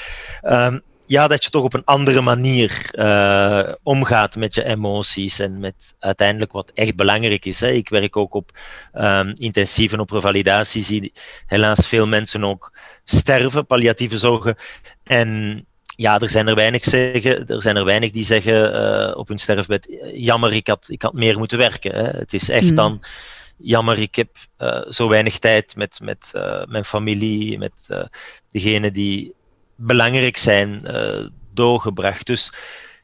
[0.44, 5.60] Um, ja, dat je toch op een andere manier uh, omgaat met je emoties en
[5.60, 7.60] met uiteindelijk wat echt belangrijk is.
[7.60, 7.70] Hè.
[7.70, 8.52] Ik werk ook op
[8.94, 11.14] um, intensieve en op revalidatie, zie
[11.46, 14.56] helaas veel mensen ook sterven, palliatieve zorgen.
[15.04, 19.28] En ja, er zijn er weinig, zeggen, er zijn er weinig die zeggen uh, op
[19.28, 21.96] hun sterfbed, jammer, ik had, ik had meer moeten werken.
[21.96, 22.04] Hè.
[22.04, 22.76] Het is echt mm.
[22.76, 23.04] dan
[23.58, 24.30] jammer, ik heb
[24.60, 28.04] uh, zo weinig tijd met, met uh, mijn familie, met uh,
[28.52, 29.38] degene die
[29.80, 32.26] belangrijk zijn uh, doorgebracht.
[32.26, 32.54] Dus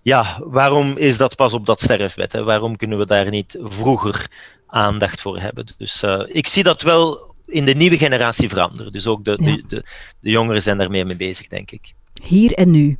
[0.02, 2.32] ja, waarom is dat pas op dat sterfbed?
[2.32, 2.44] Hè?
[2.44, 4.28] Waarom kunnen we daar niet vroeger
[4.68, 5.74] aandacht voor hebben?
[5.78, 8.92] Dus uh, ik zie dat wel in de nieuwe generatie veranderen.
[8.92, 9.56] Dus ook de, ja.
[9.56, 9.84] de, de,
[10.20, 11.94] de, jongeren zijn daar meer mee bezig, denk ik.
[12.28, 12.98] Hier en nu.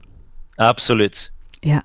[0.56, 1.32] Absoluut.
[1.60, 1.84] Ja.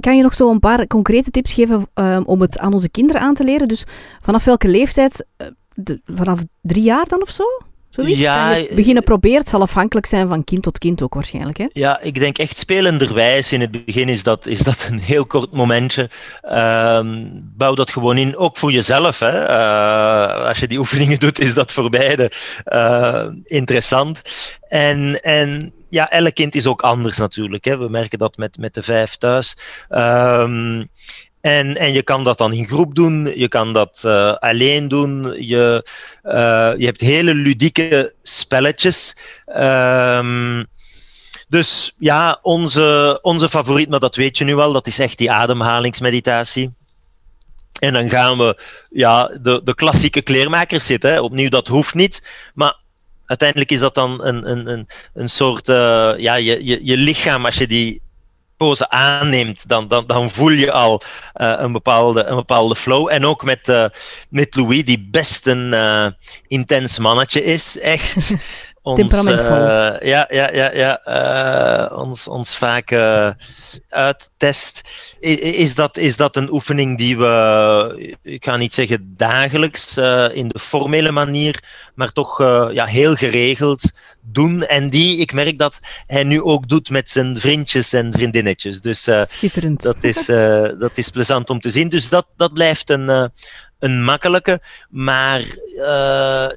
[0.00, 3.22] Kan je nog zo een paar concrete tips geven um, om het aan onze kinderen
[3.22, 3.68] aan te leren?
[3.68, 3.84] Dus
[4.20, 5.26] vanaf welke leeftijd?
[5.38, 7.44] Uh, de, vanaf drie jaar dan of zo?
[7.92, 8.18] Zoiets?
[8.18, 9.38] Ja, je beginnen proberen.
[9.38, 11.58] Het zal afhankelijk zijn van kind tot kind ook waarschijnlijk.
[11.58, 11.66] Hè?
[11.72, 13.52] Ja, ik denk echt spelenderwijs.
[13.52, 16.10] In het begin is dat, is dat een heel kort momentje.
[16.44, 19.18] Um, bouw dat gewoon in, ook voor jezelf.
[19.18, 19.48] Hè.
[19.48, 22.30] Uh, als je die oefeningen doet, is dat voor beide
[22.64, 24.22] uh, interessant.
[24.68, 27.64] En, en ja, elk kind is ook anders natuurlijk.
[27.64, 27.78] Hè.
[27.78, 29.56] We merken dat met, met de vijf thuis.
[29.90, 30.88] Um,
[31.42, 35.46] en, en je kan dat dan in groep doen, je kan dat uh, alleen doen.
[35.46, 35.86] Je,
[36.24, 36.32] uh,
[36.76, 39.16] je hebt hele ludieke spelletjes.
[39.56, 40.66] Um,
[41.48, 45.30] dus ja, onze, onze favoriet, maar dat weet je nu wel, dat is echt die
[45.30, 46.74] ademhalingsmeditatie.
[47.78, 51.22] En dan gaan we ja, de, de klassieke kleermakers zitten.
[51.22, 52.22] Opnieuw, dat hoeft niet.
[52.54, 52.76] Maar
[53.26, 55.68] uiteindelijk is dat dan een, een, een, een soort.
[55.68, 58.00] Uh, ja, je, je, je lichaam, als je die
[58.62, 61.02] pose aanneemt, dan, dan, dan voel je al
[61.36, 63.08] uh, een, bepaalde, een bepaalde flow.
[63.10, 63.84] En ook met, uh,
[64.28, 66.06] met Louis, die best een uh,
[66.46, 68.34] intens mannetje is, echt.
[68.82, 70.06] ons, Temperamentvol.
[70.06, 71.00] ja, ja, ja, ja
[71.94, 72.92] ons, ons vaak
[73.88, 74.88] uittest.
[75.18, 79.96] Is dat, is dat een oefening die we, ik ga niet zeggen dagelijks,
[80.32, 81.62] in de formele manier,
[81.94, 82.38] maar toch
[82.72, 83.90] ja, heel geregeld
[84.22, 84.64] doen.
[84.64, 88.80] En die, ik merk dat hij nu ook doet met zijn vriendjes en vriendinnetjes.
[88.80, 89.82] Dus uh, Schitterend.
[89.82, 91.88] Dat is, uh, dat is plezant om te zien.
[91.88, 93.24] Dus dat, dat blijft een, uh,
[93.82, 94.60] een makkelijke.
[94.88, 95.40] Maar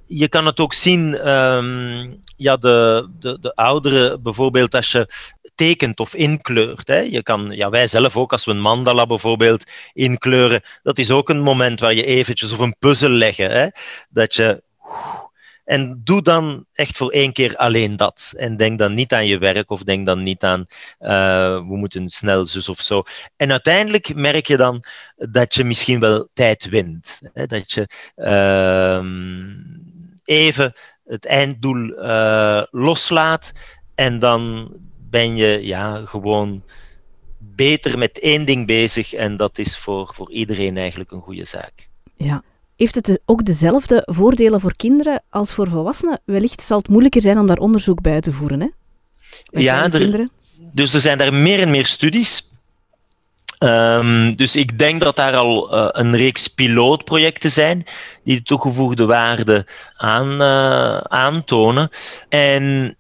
[0.05, 5.07] je kan het ook zien, um, ja, de, de, de ouderen bijvoorbeeld, als je
[5.55, 6.87] tekent of inkleurt.
[6.87, 6.99] Hè.
[6.99, 9.63] Je kan, ja, wij zelf ook, als we een mandala bijvoorbeeld
[9.93, 13.51] inkleuren, dat is ook een moment waar je eventjes of een puzzel leggen.
[13.51, 13.67] Hè,
[14.09, 14.63] dat je
[15.65, 18.33] en doe dan echt voor één keer alleen dat.
[18.37, 20.65] En denk dan niet aan je werk of denk dan niet aan
[20.99, 21.09] uh,
[21.57, 23.03] we moeten snel zus of zo.
[23.37, 24.83] En uiteindelijk merk je dan
[25.15, 27.21] dat je misschien wel tijd wint.
[27.33, 27.45] Hè?
[27.45, 29.03] Dat je uh,
[30.23, 30.73] even
[31.05, 33.51] het einddoel uh, loslaat
[33.95, 34.73] en dan
[35.09, 36.63] ben je ja, gewoon
[37.37, 41.89] beter met één ding bezig en dat is voor, voor iedereen eigenlijk een goede zaak.
[42.17, 42.43] Ja,
[42.75, 46.19] heeft het ook dezelfde voordelen voor kinderen als voor volwassenen?
[46.25, 48.59] Wellicht zal het moeilijker zijn om daar onderzoek bij te voeren.
[48.61, 48.67] Hè?
[49.61, 52.53] ja, er, dus er zijn daar meer en meer studies.
[53.59, 57.85] Um, dus ik denk dat daar al uh, een reeks pilootprojecten zijn
[58.23, 61.89] die de toegevoegde waarde aan, uh, aantonen.
[62.29, 62.95] En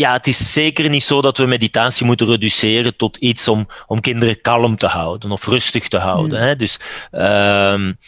[0.00, 4.00] ja, het is zeker niet zo dat we meditatie moeten reduceren tot iets om, om
[4.00, 6.38] kinderen kalm te houden of rustig te houden.
[6.38, 6.46] Hmm.
[6.46, 6.56] Hè?
[6.56, 6.80] Dus
[7.12, 7.98] um,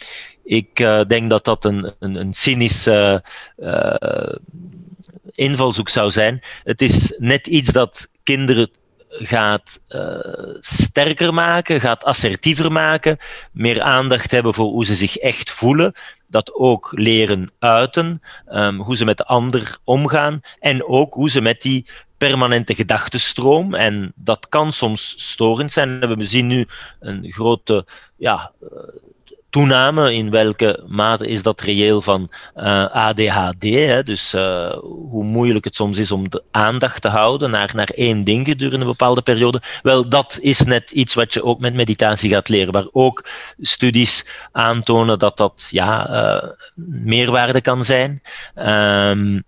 [0.43, 3.23] ik uh, denk dat dat een, een, een cynische
[3.57, 4.35] uh,
[5.31, 6.41] invalshoek zou zijn.
[6.63, 8.69] Het is net iets dat kinderen
[9.09, 10.17] gaat uh,
[10.59, 13.17] sterker maken, gaat assertiever maken,
[13.51, 15.93] meer aandacht hebben voor hoe ze zich echt voelen,
[16.33, 18.21] dat ook leren uiten,
[18.51, 21.85] um, hoe ze met de ander omgaan en ook hoe ze met die
[22.17, 26.17] permanente gedachtenstroom, en dat kan soms storend zijn.
[26.17, 26.67] We zien nu
[26.99, 27.85] een grote
[28.17, 28.51] ja,
[29.53, 34.03] toename, in welke mate is dat reëel van uh, ADHD, hè?
[34.03, 34.31] dus
[34.81, 38.85] hoe moeilijk het soms is om de aandacht te houden naar, naar één ding gedurende
[38.85, 39.61] een bepaalde periode.
[39.81, 43.25] Wel, dat is net iets wat je ook met meditatie gaat leren, waar ook
[43.59, 46.55] studies aantonen dat dat ja,
[47.03, 48.21] meerwaarde kan zijn.
[48.55, 49.43] Um,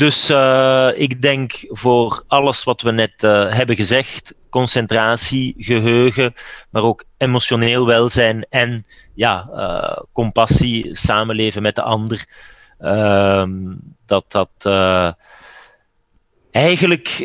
[0.00, 6.34] dus uh, ik denk voor alles wat we net uh, hebben gezegd, concentratie, geheugen,
[6.70, 8.84] maar ook emotioneel welzijn en
[9.14, 12.24] ja, uh, compassie, samenleven met de ander,
[12.78, 13.52] ehm,
[14.06, 14.50] dat dat
[16.50, 17.16] eigenlijk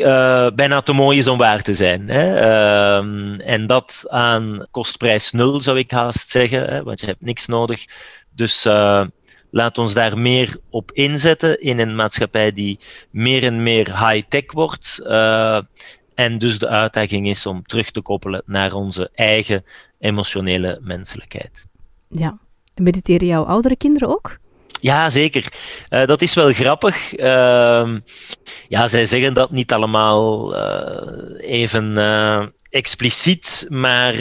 [0.54, 2.08] bijna te mooi is om waar te zijn.
[2.08, 2.36] Hè?
[2.36, 6.82] Ehm, en dat aan kostprijs nul zou ik haast zeggen, hè?
[6.82, 7.84] want je hebt niks nodig.
[8.30, 8.66] Dus
[9.50, 12.78] Laat ons daar meer op inzetten in een maatschappij die
[13.10, 15.00] meer en meer high-tech wordt.
[15.02, 15.60] Uh,
[16.14, 19.64] en dus de uitdaging is om terug te koppelen naar onze eigen
[19.98, 21.66] emotionele menselijkheid.
[22.08, 22.38] Ja.
[22.74, 24.38] Mediteren jouw oudere kinderen ook?
[24.80, 25.52] Ja, zeker.
[25.90, 27.18] Uh, dat is wel grappig.
[27.18, 27.94] Uh,
[28.68, 34.14] ja, zij zeggen dat niet allemaal uh, even expliciet, maar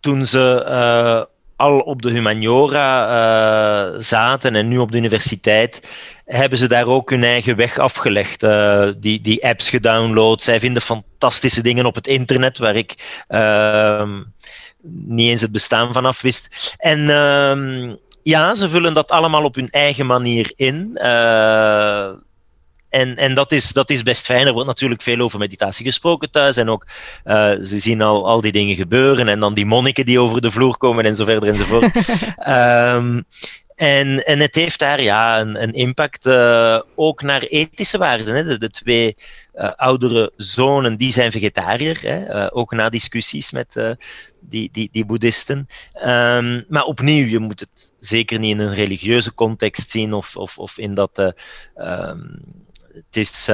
[0.00, 1.26] toen ze
[1.56, 5.80] al op de humaniora zaten en nu op de universiteit,
[6.24, 8.42] hebben ze daar ook hun eigen weg afgelegd.
[8.42, 10.42] Uh, die, die apps gedownload.
[10.42, 14.10] Zij vinden fantastische dingen op het internet waar ik uh,
[14.82, 16.74] niet eens het bestaan van af wist.
[16.78, 20.90] En ehm, ja, ze vullen dat allemaal op hun eigen manier in.
[20.94, 22.08] Uh,
[22.88, 24.46] en, en dat, is, dat is best fijn.
[24.46, 26.56] Er wordt natuurlijk veel over meditatie gesproken thuis.
[26.56, 26.86] En ook
[27.24, 29.28] uh, ze zien al, al die dingen gebeuren.
[29.28, 31.96] En dan die monniken die over de vloer komen en zo verder enzovoort.
[32.48, 33.24] um,
[33.78, 38.34] en, en het heeft daar ja, een, een impact uh, ook naar ethische waarden.
[38.34, 38.58] Hè.
[38.58, 39.16] De, twee
[39.54, 42.34] uh, oudere zonen die zijn vegetariër, hè.
[42.34, 43.96] Uh, ook na discussies met
[44.40, 45.68] die, die, die boeddhisten.
[46.04, 50.58] Um, maar opnieuw, je moet het zeker niet in een religieuze context zien of, of,
[50.58, 51.34] of in dat
[51.76, 52.40] um,
[52.94, 53.48] het is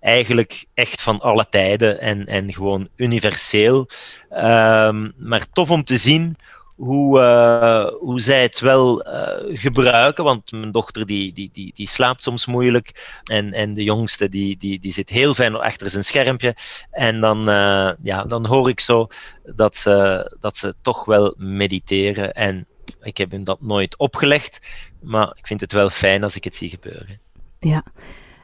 [0.00, 3.88] eigenlijk echt van alle tijden en, en gewoon universeel.
[4.30, 6.36] Um, maar tof om te zien
[6.80, 10.24] hoe, uh, hoe zij het wel uh, gebruiken.
[10.24, 13.20] Want mijn dochter die, die, die, die slaapt soms moeilijk.
[13.24, 16.56] En, en de jongste die, die, die zit heel fijn achter zijn schermpje.
[16.90, 19.06] En dan, uh, ja, dan hoor ik zo
[19.42, 22.32] dat ze, dat ze toch wel mediteren.
[22.32, 22.66] En
[23.02, 24.68] ik heb hem dat nooit opgelegd.
[25.02, 27.20] Maar ik vind het wel fijn als ik het zie gebeuren.
[27.58, 27.84] Ja,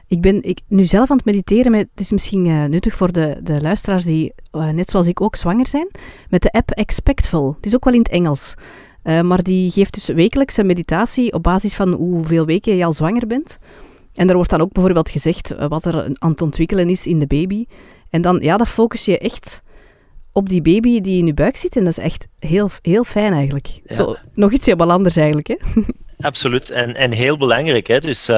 [0.07, 3.11] ik ben ik, nu zelf aan het mediteren, maar het is misschien uh, nuttig voor
[3.11, 5.89] de, de luisteraars die, uh, net zoals ik ook, zwanger zijn,
[6.29, 7.53] met de app Expectful.
[7.55, 8.53] Het is ook wel in het Engels.
[9.03, 12.93] Uh, maar die geeft dus wekelijks een meditatie op basis van hoeveel weken je al
[12.93, 13.57] zwanger bent.
[14.13, 17.27] En daar wordt dan ook bijvoorbeeld gezegd wat er aan het ontwikkelen is in de
[17.27, 17.65] baby.
[18.09, 19.61] En dan, ja, dan focus je echt
[20.31, 21.77] op die baby die in je buik zit.
[21.77, 23.67] En dat is echt heel, heel fijn eigenlijk.
[23.83, 23.95] Ja.
[23.95, 25.55] Zo, nog iets helemaal anders eigenlijk, hè?
[26.27, 26.69] Absoluut.
[26.69, 27.99] En, en heel belangrijk, hè.
[27.99, 28.29] Dus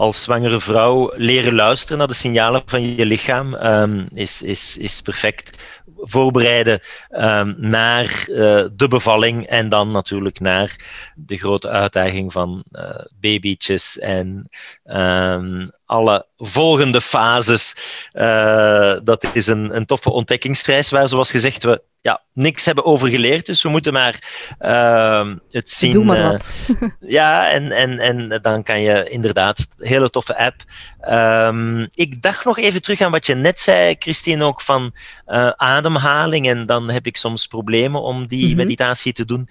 [0.00, 5.00] als zwangere vrouw leren luisteren naar de signalen van je lichaam um, is, is, is
[5.00, 5.58] perfect.
[5.96, 6.80] Voorbereiden
[7.10, 10.76] um, naar uh, de bevalling en dan natuurlijk naar
[11.14, 12.90] de grote uitdaging van uh,
[13.20, 14.48] babytjes en
[14.84, 17.76] um, alle volgende fases.
[18.12, 23.08] Uh, dat is een, een toffe ontdekkingsreis waar, zoals gezegd, we ja, niks hebben over
[23.08, 23.46] geleerd.
[23.46, 24.22] Dus we moeten maar
[24.60, 25.92] uh, het zien.
[25.92, 26.52] Doe maar wat.
[27.00, 30.62] ja, en, en, en dan kan je inderdaad, hele toffe app.
[31.08, 34.92] Um, ik dacht nog even terug aan wat je net zei, Christine, ook van
[35.26, 36.48] uh, ademhaling.
[36.48, 38.56] En dan heb ik soms problemen om die mm -hmm.
[38.56, 39.48] meditatie te doen.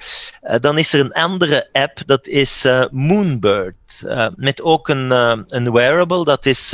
[0.62, 4.04] Dan is er een andere app, dat is Moonbird.
[4.36, 5.12] met ook een,
[5.48, 6.74] een wearable, dat is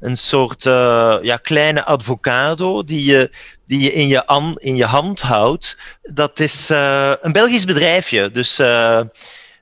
[0.00, 3.30] een soort uh, ja, kleine avocado die je,
[3.66, 5.98] die je, in, je an, in je hand houdt.
[6.02, 8.62] Dat is uh, een Belgisch bedrijfje, dus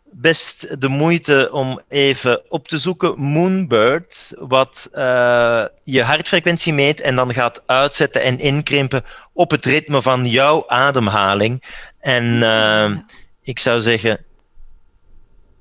[0.05, 3.21] best de moeite om even op te zoeken.
[3.21, 4.89] Moonbird, wat
[5.83, 11.63] je hartfrequentie meet en dan gaat uitzetten en inkrimpen op het ritme van jouw ademhaling.
[12.01, 12.43] En
[13.43, 14.25] ik zou zeggen,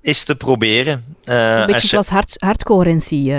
[0.02, 1.16] is te proberen.
[1.24, 3.34] een beetje zoals hart, hartcoherentie.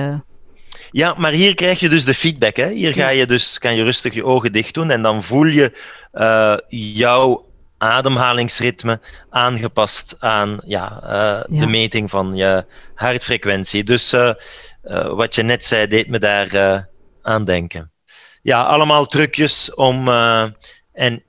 [0.90, 2.56] Ja, maar hier krijg je dus de feedback.
[2.56, 2.68] Hè?
[2.70, 5.72] Hier ga je dus, kan je rustig je ogen dicht doen en dan voel je
[6.12, 6.56] uh,
[6.94, 9.00] jouw ademhalingsritme
[9.30, 13.84] aangepast aan ja, ja, de meting van je hartfrequentie.
[13.84, 14.16] Dus
[15.10, 16.88] wat je net zei, deed me daar
[17.22, 17.92] aan denken.
[18.42, 20.08] Ja, allemaal trucjes om
[20.92, 21.22] en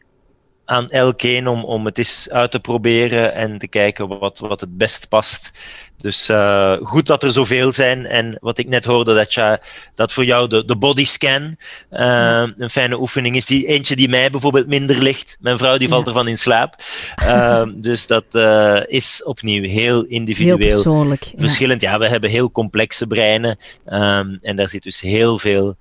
[0.73, 4.77] aan elkeen om, om het eens uit te proberen en te kijken wat, wat het
[4.77, 5.51] best past.
[5.97, 8.05] Dus uh, goed dat er zoveel zijn.
[8.05, 9.59] En wat ik net hoorde, dat, je,
[9.95, 11.57] dat voor jou de, de bodyscan
[11.91, 13.45] uh, een fijne oefening is.
[13.45, 15.37] Die, eentje die mij bijvoorbeeld minder ligt.
[15.39, 16.75] Mijn vrouw die valt ervan in slaap.
[17.23, 18.25] Uh, dus dat
[18.87, 20.57] is opnieuw heel individueel.
[20.57, 21.31] Heel persoonlijk.
[21.37, 21.81] Verschillend.
[21.81, 21.91] Ja.
[21.91, 21.99] ja.
[21.99, 23.57] we hebben heel complexe breinen.
[23.85, 25.75] Um, en daar zit dus heel veel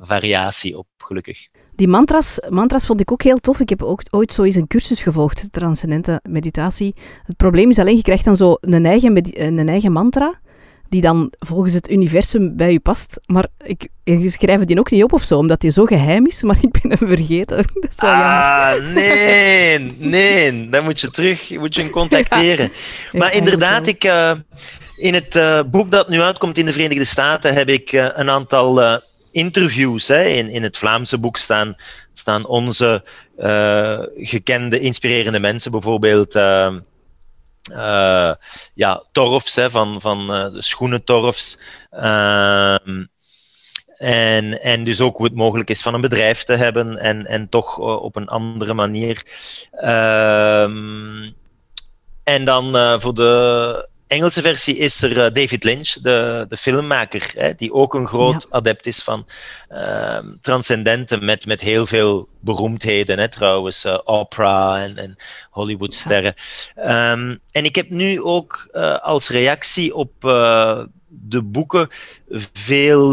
[0.00, 1.48] variatie op, gelukkig.
[1.80, 3.60] Die mantras, mantras vond ik ook heel tof.
[3.60, 6.94] Ik heb ook ooit zo eens een cursus gevolgd, transcendente meditatie.
[7.26, 10.40] Het probleem is alleen, je krijgt dan zo een eigen, een eigen mantra,
[10.88, 13.20] die dan volgens het universum bij je past.
[13.26, 16.42] Maar ik, je schrijf die ook niet op of zo, omdat die zo geheim is,
[16.42, 17.56] maar ik ben hem vergeten.
[17.80, 20.68] Dat is wel ah, nee, nee.
[20.68, 22.70] Dan moet je terug, moet je hem contacteren.
[23.12, 24.04] Ja, maar inderdaad, ik...
[24.04, 24.32] Uh,
[24.96, 28.30] in het uh, boek dat nu uitkomt in de Verenigde Staten heb ik uh, een
[28.30, 29.00] aantal
[29.32, 31.76] interviews hè, in, in het Vlaamse boek staan,
[32.12, 33.04] staan onze
[33.38, 36.74] uh, gekende, inspirerende mensen, bijvoorbeeld uh,
[37.72, 38.32] uh,
[38.74, 41.60] ja, Torfs hè, van, van de schoenentorfs.
[41.90, 43.04] Ehm,
[43.96, 47.48] en, en dus ook hoe het mogelijk is van een bedrijf te hebben en, en
[47.48, 49.22] toch op een andere manier.
[49.70, 51.30] Ehm,
[52.24, 57.54] en dan voor de Engelse versie is er eh, David Lynch, de, de filmmaker, hè,
[57.54, 59.26] die ook een groot adept is van
[59.70, 65.16] uh, transcendente met, met heel veel beroemdheden, hè, trouwens, uh, opera en, en
[65.50, 66.34] Hollywoodsterren.
[66.76, 67.12] Ja.
[67.12, 70.12] Um, en ik heb nu ook uh, als reactie op
[71.08, 71.88] de boeken
[72.52, 73.10] veel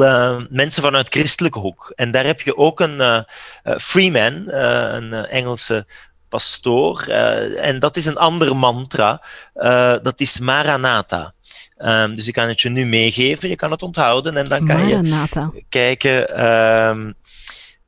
[0.49, 1.93] mensen vanuit christelijke hoek.
[1.95, 3.25] En daar heb je ook een
[3.63, 5.85] Freeman, een Engelse
[6.29, 7.05] pastoor.
[7.07, 9.21] Uh, en dat is een ander mantra.
[9.55, 11.33] Uh, dat is Maranatha.
[11.77, 13.49] Um, dus ik kan het je nu meegeven.
[13.49, 15.51] Je kan het onthouden en dan kan Maranatha.
[15.53, 16.45] je kijken.
[16.47, 17.13] Um,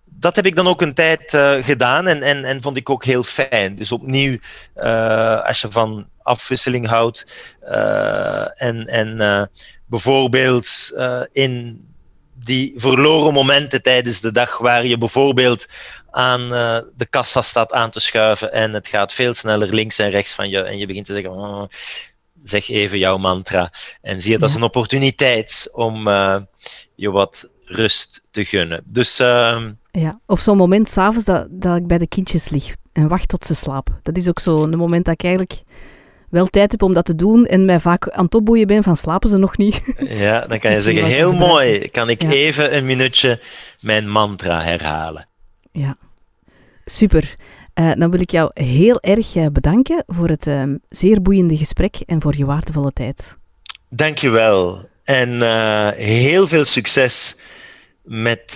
[0.06, 3.04] dat heb ik dan ook een tijd uh, gedaan en, en, en vond ik ook
[3.04, 3.76] heel fijn.
[3.76, 4.38] Dus opnieuw,
[5.44, 7.26] als je van afwisseling houdt
[8.56, 9.50] en, en
[9.86, 11.00] bijvoorbeeld
[11.32, 11.89] in
[12.44, 15.66] die verloren momenten tijdens de dag waar je bijvoorbeeld
[16.12, 20.10] aan uh, de kassa staat aan te schuiven en het gaat veel sneller links en
[20.10, 21.64] rechts van je en je begint te zeggen, oh,
[22.44, 26.38] zeg even jouw mantra en zie het als een opportuniteit om uh,
[26.96, 28.82] je wat rust te gunnen.
[28.86, 33.08] Dus, uh, ja, of zo'n moment s'avonds dat, dat ik bij de kindjes lig en
[33.08, 34.00] wacht tot ze slapen.
[34.04, 35.62] Dat is ook zo'n moment dat ik eigenlijk
[36.30, 38.98] wel tijd heb om dat te doen en mij vaak aan het opboeien ben van
[38.98, 39.82] slapen ze nog niet.
[40.10, 42.30] Ja, dan kan je zeggen, heel mooi, kan ik ja.
[42.30, 43.42] even een minuutje
[43.80, 45.28] mijn mantra herhalen.
[45.72, 45.98] Ja,
[46.86, 47.36] super.
[47.80, 51.96] Uh, dan wil ik jou heel erg uh, bedanken voor het uh, zeer boeiende gesprek
[52.06, 53.38] en voor je waardevolle tijd.
[53.90, 54.88] Dankjewel.
[55.04, 55.42] En
[55.96, 57.38] heel veel succes
[58.04, 58.54] met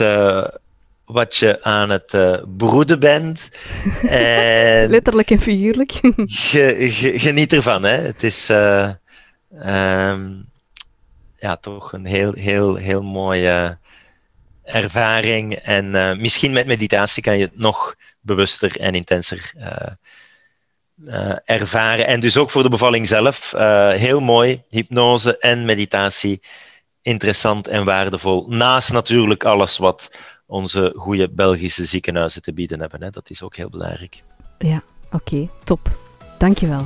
[1.05, 3.49] wat je aan het uh, broeden bent.
[4.09, 5.91] En Letterlijk en figuurlijk.
[6.15, 7.83] ge, ge, geniet ervan.
[7.83, 7.97] Hè.
[7.97, 8.89] Het is uh,
[9.65, 10.49] um,
[11.39, 13.77] ja, toch een heel, heel, heel mooie
[14.63, 15.55] ervaring.
[15.55, 19.51] En uh, misschien met meditatie kan je het nog bewuster en intenser
[21.45, 22.07] ervaren.
[22.07, 23.51] En dus ook voor de bevalling zelf.
[23.89, 24.61] heel mooi.
[24.69, 26.41] Hypnose en meditatie.
[27.01, 28.45] Interessant en waardevol.
[28.47, 30.09] Naast natuurlijk alles wat
[30.45, 33.03] onze goede Belgische ziekenhuizen te bieden hebben.
[33.03, 33.09] Hè.
[33.09, 34.23] Dat is ook heel belangrijk.
[34.57, 35.89] Ja, oké, okay, top.
[36.37, 36.85] Dankjewel.